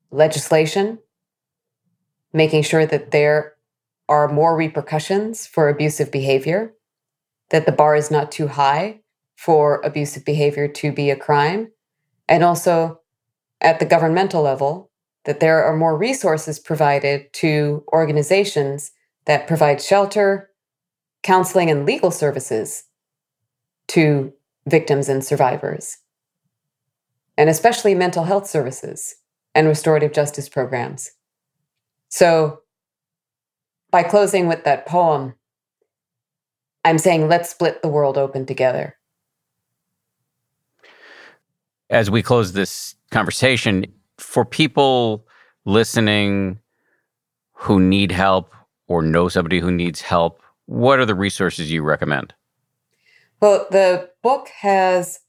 legislation, 0.10 1.00
making 2.34 2.64
sure 2.64 2.86
that 2.86 3.12
there 3.12 3.56
are 4.10 4.28
more 4.28 4.58
repercussions 4.58 5.48
for 5.48 5.70
abusive 5.70 6.12
behavior, 6.12 6.74
that 7.50 7.66
the 7.66 7.72
bar 7.72 7.96
is 7.96 8.12
not 8.12 8.32
too 8.32 8.48
high 8.48 9.00
for 9.38 9.80
abusive 9.82 10.26
behavior 10.26 10.68
to 10.68 10.92
be 10.92 11.10
a 11.10 11.16
crime, 11.16 11.72
and 12.28 12.44
also 12.44 13.00
at 13.62 13.80
the 13.80 13.86
governmental 13.86 14.42
level, 14.42 14.92
that 15.26 15.40
there 15.40 15.64
are 15.64 15.76
more 15.76 15.98
resources 15.98 16.60
provided 16.60 17.32
to 17.34 17.84
organizations 17.94 18.92
that 19.26 19.48
provide 19.48 19.82
shelter, 19.82 20.50
counseling, 21.24 21.70
and 21.70 21.86
legal 21.86 22.12
services 22.12 22.86
to 23.88 24.34
victims 24.66 25.08
and 25.08 25.24
survivors, 25.24 25.98
and 27.38 27.50
especially 27.50 27.94
mental 27.94 28.24
health 28.24 28.48
services 28.48 29.16
and 29.54 29.68
restorative 29.68 30.14
justice 30.14 30.50
programs. 30.50 31.12
So, 32.10 32.62
by 33.92 34.04
closing 34.04 34.48
with 34.48 34.64
that 34.64 34.86
poem, 34.86 35.36
I'm 36.86 36.98
saying 36.98 37.28
let's 37.28 37.50
split 37.50 37.82
the 37.82 37.90
world 37.90 38.18
open 38.18 38.46
together. 38.46 38.96
as 41.90 42.12
we 42.12 42.22
close 42.22 42.54
this 42.54 42.96
conversation, 43.12 43.86
for 44.18 44.46
people 44.46 45.26
listening 45.66 46.60
who 47.54 47.80
need 47.80 48.12
help 48.12 48.54
or 48.88 49.02
know 49.02 49.28
somebody 49.28 49.60
who 49.60 49.72
needs 49.72 50.02
help, 50.02 50.42
what 50.66 51.00
are 51.00 51.06
the 51.06 51.16
resources 51.16 51.72
you 51.72 51.82
recommend? 51.82 52.34
Well, 53.42 53.68
the 53.72 54.10
book 54.22 54.50
has 54.60 55.20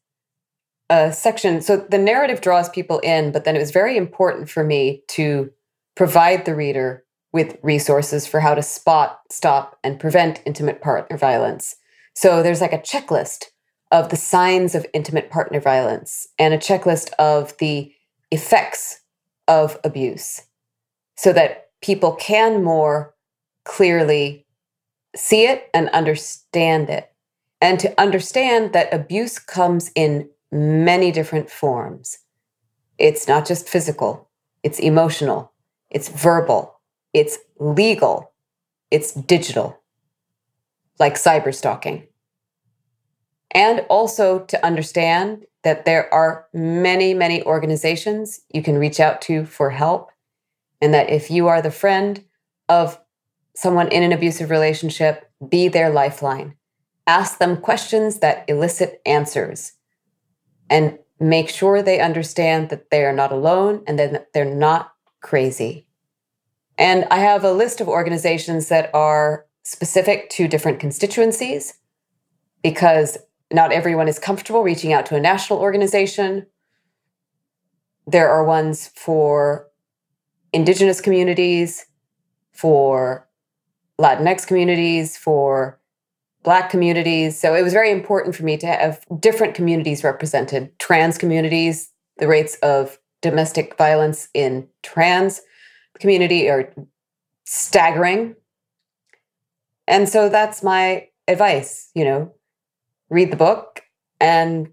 a 0.91 1.13
section. 1.13 1.61
So 1.61 1.77
the 1.77 1.99
narrative 1.99 2.41
draws 2.41 2.69
people 2.69 2.99
in, 3.01 3.33
but 3.33 3.45
then 3.45 3.57
it 3.57 3.61
was 3.61 3.71
very 3.71 3.97
important 3.97 4.51
for 4.51 4.65
me 4.65 5.03
to 5.09 5.51
provide 5.95 6.45
the 6.45 6.55
reader 6.55 7.05
with 7.33 7.57
resources 7.63 8.27
for 8.27 8.41
how 8.41 8.55
to 8.55 8.63
spot, 8.63 9.21
stop, 9.31 9.79
and 9.85 10.01
prevent 10.01 10.43
intimate 10.45 10.81
partner 10.81 11.17
violence. 11.17 11.77
So 12.15 12.43
there's 12.43 12.61
like 12.61 12.73
a 12.73 12.79
checklist 12.79 13.45
of 13.93 14.09
the 14.09 14.17
signs 14.17 14.75
of 14.75 14.87
intimate 14.93 15.31
partner 15.31 15.61
violence 15.61 16.29
and 16.39 16.55
a 16.55 16.59
checklist 16.59 17.13
of 17.19 17.57
the 17.59 17.93
effects 18.31 19.01
of 19.49 19.79
abuse 19.85 20.43
so 21.17 21.33
that 21.33 21.71
people 21.83 22.13
can 22.13 22.63
more 22.63 23.15
clearly 23.65 24.47
see 25.17 25.47
it 25.47 25.69
and 25.75 25.89
understand 25.91 26.89
it. 26.89 27.13
And 27.61 27.79
to 27.81 28.01
understand 28.01 28.73
that 28.73 28.93
abuse 28.93 29.39
comes 29.39 29.91
in 29.95 30.29
many 30.51 31.13
different 31.13 31.51
forms. 31.51 32.19
It's 32.99 33.29
not 33.29 33.47
just 33.47 33.69
physical, 33.69 34.31
it's 34.63 34.79
emotional, 34.79 35.53
it's 35.91 36.09
verbal, 36.09 36.80
it's 37.13 37.39
legal, 37.59 38.33
it's 38.91 39.13
digital, 39.13 39.81
like 40.99 41.15
cyber 41.15 41.55
stalking 41.55 42.07
and 43.53 43.81
also 43.89 44.41
to 44.41 44.65
understand 44.65 45.45
that 45.63 45.85
there 45.85 46.13
are 46.15 46.47
many, 46.53 47.15
many 47.15 47.43
organizations 47.43 48.41
you 48.53 48.63
can 48.63 48.79
reach 48.79 49.01
out 49.01 49.21
to 49.23 49.45
for 49.45 49.71
help. 49.71 50.11
And 50.81 50.95
that 50.95 51.11
if 51.11 51.31
you 51.31 51.49
are 51.49 51.61
the 51.61 51.71
friend 51.71 52.25
of 52.69 52.99
someone 53.55 53.89
in 53.89 54.03
an 54.03 54.13
abusive 54.13 54.51
relationship, 54.51 55.31
be 55.47 55.69
their 55.69 55.91
lifeline. 55.91 56.55
Ask 57.07 57.39
them 57.39 57.57
questions 57.59 58.21
that 58.21 58.45
elicit 58.49 59.03
answers 59.05 59.73
and 60.71 60.99
make 61.19 61.51
sure 61.51 61.83
they 61.83 62.01
understand 62.01 62.71
that 62.71 62.91
they 62.91 63.05
are 63.05 63.13
not 63.13 63.33
alone 63.33 63.83
and 63.87 63.99
that 63.99 64.33
they're 64.33 64.45
not 64.45 64.93
crazy. 65.21 65.87
And 66.81 67.05
I 67.11 67.19
have 67.19 67.45
a 67.45 67.53
list 67.53 67.83
of 67.83 67.89
organizations 67.89 68.69
that 68.71 68.91
are 68.95 69.45
specific 69.65 70.31
to 70.31 70.49
different 70.49 70.81
constituencies 70.81 71.75
because 72.63 73.19
not 73.53 73.71
everyone 73.71 74.09
is 74.09 74.19
comfortable 74.19 74.63
reaching 74.63 74.91
out 74.91 75.05
to 75.07 75.15
a 75.15 75.21
national 75.21 75.59
organization. 75.59 76.47
There 78.07 78.31
are 78.31 78.45
ones 78.45 78.89
for 78.97 79.69
indigenous 80.55 81.03
communities, 81.03 81.85
for 82.51 83.29
Latinx 84.01 84.47
communities, 84.47 85.19
for 85.19 85.79
Black 86.43 86.71
communities. 86.71 87.39
So 87.39 87.55
it 87.55 87.63
was 87.63 87.75
very 87.75 87.91
important 87.91 88.35
for 88.35 88.45
me 88.45 88.57
to 88.57 88.67
have 88.67 89.05
different 89.21 89.55
communities 89.55 90.03
represented 90.03 90.79
trans 90.79 91.19
communities, 91.19 91.93
the 92.17 92.27
rates 92.27 92.57
of 92.63 92.99
domestic 93.21 93.77
violence 93.77 94.31
in 94.33 94.67
trans 94.83 95.43
community 96.01 96.49
are 96.49 96.73
staggering. 97.45 98.35
And 99.87 100.09
so 100.09 100.29
that's 100.29 100.63
my 100.63 101.09
advice, 101.29 101.91
you 101.95 102.05
know, 102.05 102.35
read 103.09 103.31
the 103.31 103.37
book 103.37 103.83
and 104.21 104.73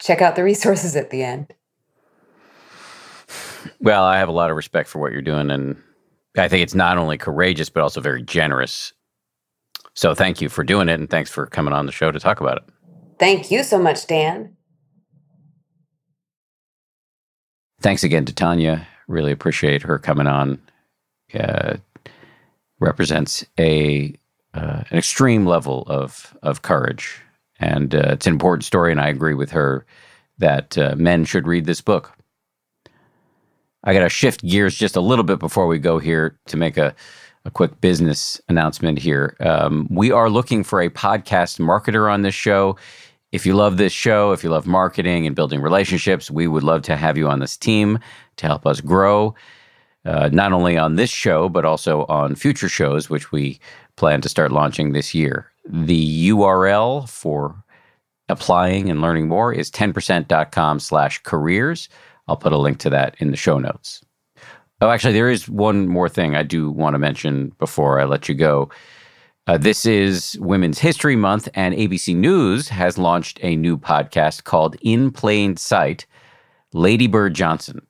check 0.00 0.22
out 0.22 0.36
the 0.36 0.44
resources 0.52 0.96
at 0.96 1.10
the 1.10 1.22
end. 1.22 1.54
Well, 3.80 4.02
I 4.04 4.18
have 4.18 4.28
a 4.28 4.32
lot 4.32 4.50
of 4.50 4.56
respect 4.56 4.88
for 4.88 4.98
what 4.98 5.12
you're 5.12 5.22
doing, 5.22 5.50
and 5.50 5.80
I 6.36 6.48
think 6.48 6.62
it's 6.62 6.74
not 6.74 6.98
only 6.98 7.18
courageous, 7.18 7.68
but 7.68 7.82
also 7.82 8.00
very 8.00 8.22
generous. 8.22 8.92
So 9.94 10.14
thank 10.14 10.40
you 10.40 10.48
for 10.48 10.64
doing 10.64 10.88
it. 10.88 10.94
And 10.94 11.10
thanks 11.10 11.30
for 11.30 11.46
coming 11.46 11.74
on 11.74 11.86
the 11.86 11.92
show 11.92 12.10
to 12.10 12.20
talk 12.20 12.40
about 12.40 12.58
it. 12.58 12.64
Thank 13.18 13.50
you 13.50 13.62
so 13.62 13.78
much, 13.78 14.06
Dan. 14.06 14.56
Thanks 17.80 18.04
again 18.04 18.24
to 18.24 18.32
Tanya. 18.32 18.86
Really 19.08 19.32
appreciate 19.32 19.82
her 19.82 19.98
coming 19.98 20.26
on. 20.26 20.60
Uh, 21.34 21.76
represents 22.80 23.44
a 23.58 24.14
uh, 24.54 24.82
an 24.90 24.98
extreme 24.98 25.46
level 25.46 25.84
of 25.86 26.36
of 26.42 26.62
courage, 26.62 27.20
and 27.58 27.94
uh, 27.94 28.10
it's 28.10 28.26
an 28.26 28.32
important 28.32 28.64
story. 28.64 28.92
And 28.92 29.00
I 29.00 29.08
agree 29.08 29.34
with 29.34 29.50
her 29.50 29.84
that 30.38 30.78
uh, 30.78 30.94
men 30.96 31.24
should 31.24 31.46
read 31.46 31.64
this 31.64 31.80
book. 31.80 32.12
I 33.84 33.92
got 33.92 34.00
to 34.00 34.08
shift 34.08 34.42
gears 34.42 34.74
just 34.74 34.96
a 34.96 35.00
little 35.00 35.24
bit 35.24 35.38
before 35.38 35.66
we 35.66 35.78
go 35.78 35.98
here 35.98 36.36
to 36.46 36.56
make 36.56 36.76
a, 36.76 36.94
a 37.44 37.50
quick 37.50 37.80
business 37.80 38.40
announcement 38.48 38.98
here. 38.98 39.36
Um, 39.40 39.86
we 39.90 40.10
are 40.10 40.28
looking 40.28 40.64
for 40.64 40.80
a 40.80 40.90
podcast 40.90 41.58
marketer 41.58 42.12
on 42.12 42.22
this 42.22 42.34
show. 42.34 42.76
If 43.30 43.44
you 43.44 43.54
love 43.54 43.76
this 43.76 43.92
show, 43.92 44.32
if 44.32 44.42
you 44.42 44.48
love 44.48 44.66
marketing 44.66 45.26
and 45.26 45.36
building 45.36 45.60
relationships, 45.60 46.30
we 46.30 46.48
would 46.48 46.62
love 46.62 46.82
to 46.82 46.96
have 46.96 47.18
you 47.18 47.28
on 47.28 47.40
this 47.40 47.58
team 47.58 47.98
to 48.36 48.46
help 48.46 48.66
us 48.66 48.80
grow, 48.80 49.34
uh, 50.06 50.30
not 50.32 50.52
only 50.52 50.78
on 50.78 50.96
this 50.96 51.10
show, 51.10 51.50
but 51.50 51.66
also 51.66 52.06
on 52.06 52.34
future 52.36 52.70
shows, 52.70 53.10
which 53.10 53.30
we 53.30 53.60
plan 53.96 54.22
to 54.22 54.30
start 54.30 54.50
launching 54.50 54.92
this 54.92 55.14
year. 55.14 55.50
The 55.68 56.30
URL 56.30 57.06
for 57.06 57.62
applying 58.30 58.88
and 58.88 59.02
learning 59.02 59.28
more 59.28 59.52
is 59.52 59.70
10%.com 59.70 60.80
slash 60.80 61.22
careers. 61.22 61.90
I'll 62.28 62.36
put 62.36 62.52
a 62.52 62.58
link 62.58 62.78
to 62.78 62.90
that 62.90 63.14
in 63.18 63.30
the 63.30 63.36
show 63.36 63.58
notes. 63.58 64.02
Oh, 64.80 64.90
actually, 64.90 65.12
there 65.12 65.28
is 65.28 65.48
one 65.48 65.88
more 65.88 66.08
thing 66.08 66.34
I 66.34 66.44
do 66.44 66.70
want 66.70 66.94
to 66.94 66.98
mention 66.98 67.52
before 67.58 68.00
I 68.00 68.04
let 68.04 68.28
you 68.28 68.34
go. 68.34 68.70
Uh, 69.48 69.56
this 69.56 69.86
is 69.86 70.36
Women's 70.42 70.78
History 70.78 71.16
Month, 71.16 71.48
and 71.54 71.74
ABC 71.74 72.14
News 72.14 72.68
has 72.68 72.98
launched 72.98 73.40
a 73.42 73.56
new 73.56 73.78
podcast 73.78 74.44
called 74.44 74.76
In 74.82 75.10
Plain 75.10 75.56
Sight 75.56 76.04
Lady 76.74 77.06
Bird 77.06 77.32
Johnson. 77.32 77.80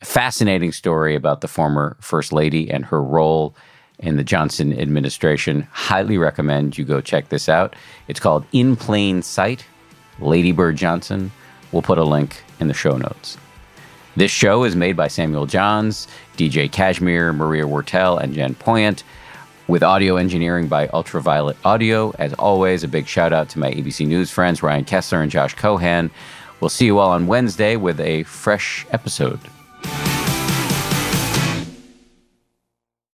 A 0.00 0.04
fascinating 0.04 0.70
story 0.70 1.16
about 1.16 1.40
the 1.40 1.48
former 1.48 1.96
First 2.00 2.32
Lady 2.32 2.70
and 2.70 2.84
her 2.84 3.02
role 3.02 3.56
in 3.98 4.16
the 4.16 4.22
Johnson 4.22 4.72
administration. 4.78 5.66
Highly 5.72 6.18
recommend 6.18 6.78
you 6.78 6.84
go 6.84 7.00
check 7.00 7.30
this 7.30 7.48
out. 7.48 7.74
It's 8.06 8.20
called 8.20 8.44
In 8.52 8.76
Plain 8.76 9.22
Sight 9.22 9.66
Lady 10.20 10.52
Bird 10.52 10.76
Johnson. 10.76 11.32
We'll 11.72 11.82
put 11.82 11.98
a 11.98 12.04
link 12.04 12.44
in 12.60 12.68
the 12.68 12.74
show 12.74 12.96
notes. 12.96 13.36
This 14.14 14.30
show 14.30 14.62
is 14.62 14.76
made 14.76 14.96
by 14.96 15.08
Samuel 15.08 15.46
Johns, 15.46 16.06
DJ 16.36 16.70
Kashmir, 16.70 17.32
Maria 17.32 17.64
Wartell, 17.64 18.20
and 18.22 18.34
Jen 18.34 18.54
Poyant 18.54 19.02
with 19.68 19.82
audio 19.82 20.16
engineering 20.16 20.66
by 20.66 20.88
Ultraviolet 20.88 21.56
Audio. 21.64 22.12
As 22.18 22.32
always, 22.34 22.82
a 22.82 22.88
big 22.88 23.06
shout 23.06 23.32
out 23.32 23.50
to 23.50 23.58
my 23.58 23.70
ABC 23.70 24.06
News 24.06 24.30
friends, 24.30 24.62
Ryan 24.62 24.84
Kessler 24.84 25.20
and 25.20 25.30
Josh 25.30 25.54
Cohan. 25.54 26.10
We'll 26.60 26.70
see 26.70 26.86
you 26.86 26.98
all 26.98 27.10
on 27.10 27.26
Wednesday 27.26 27.76
with 27.76 28.00
a 28.00 28.24
fresh 28.24 28.86
episode. 28.90 29.38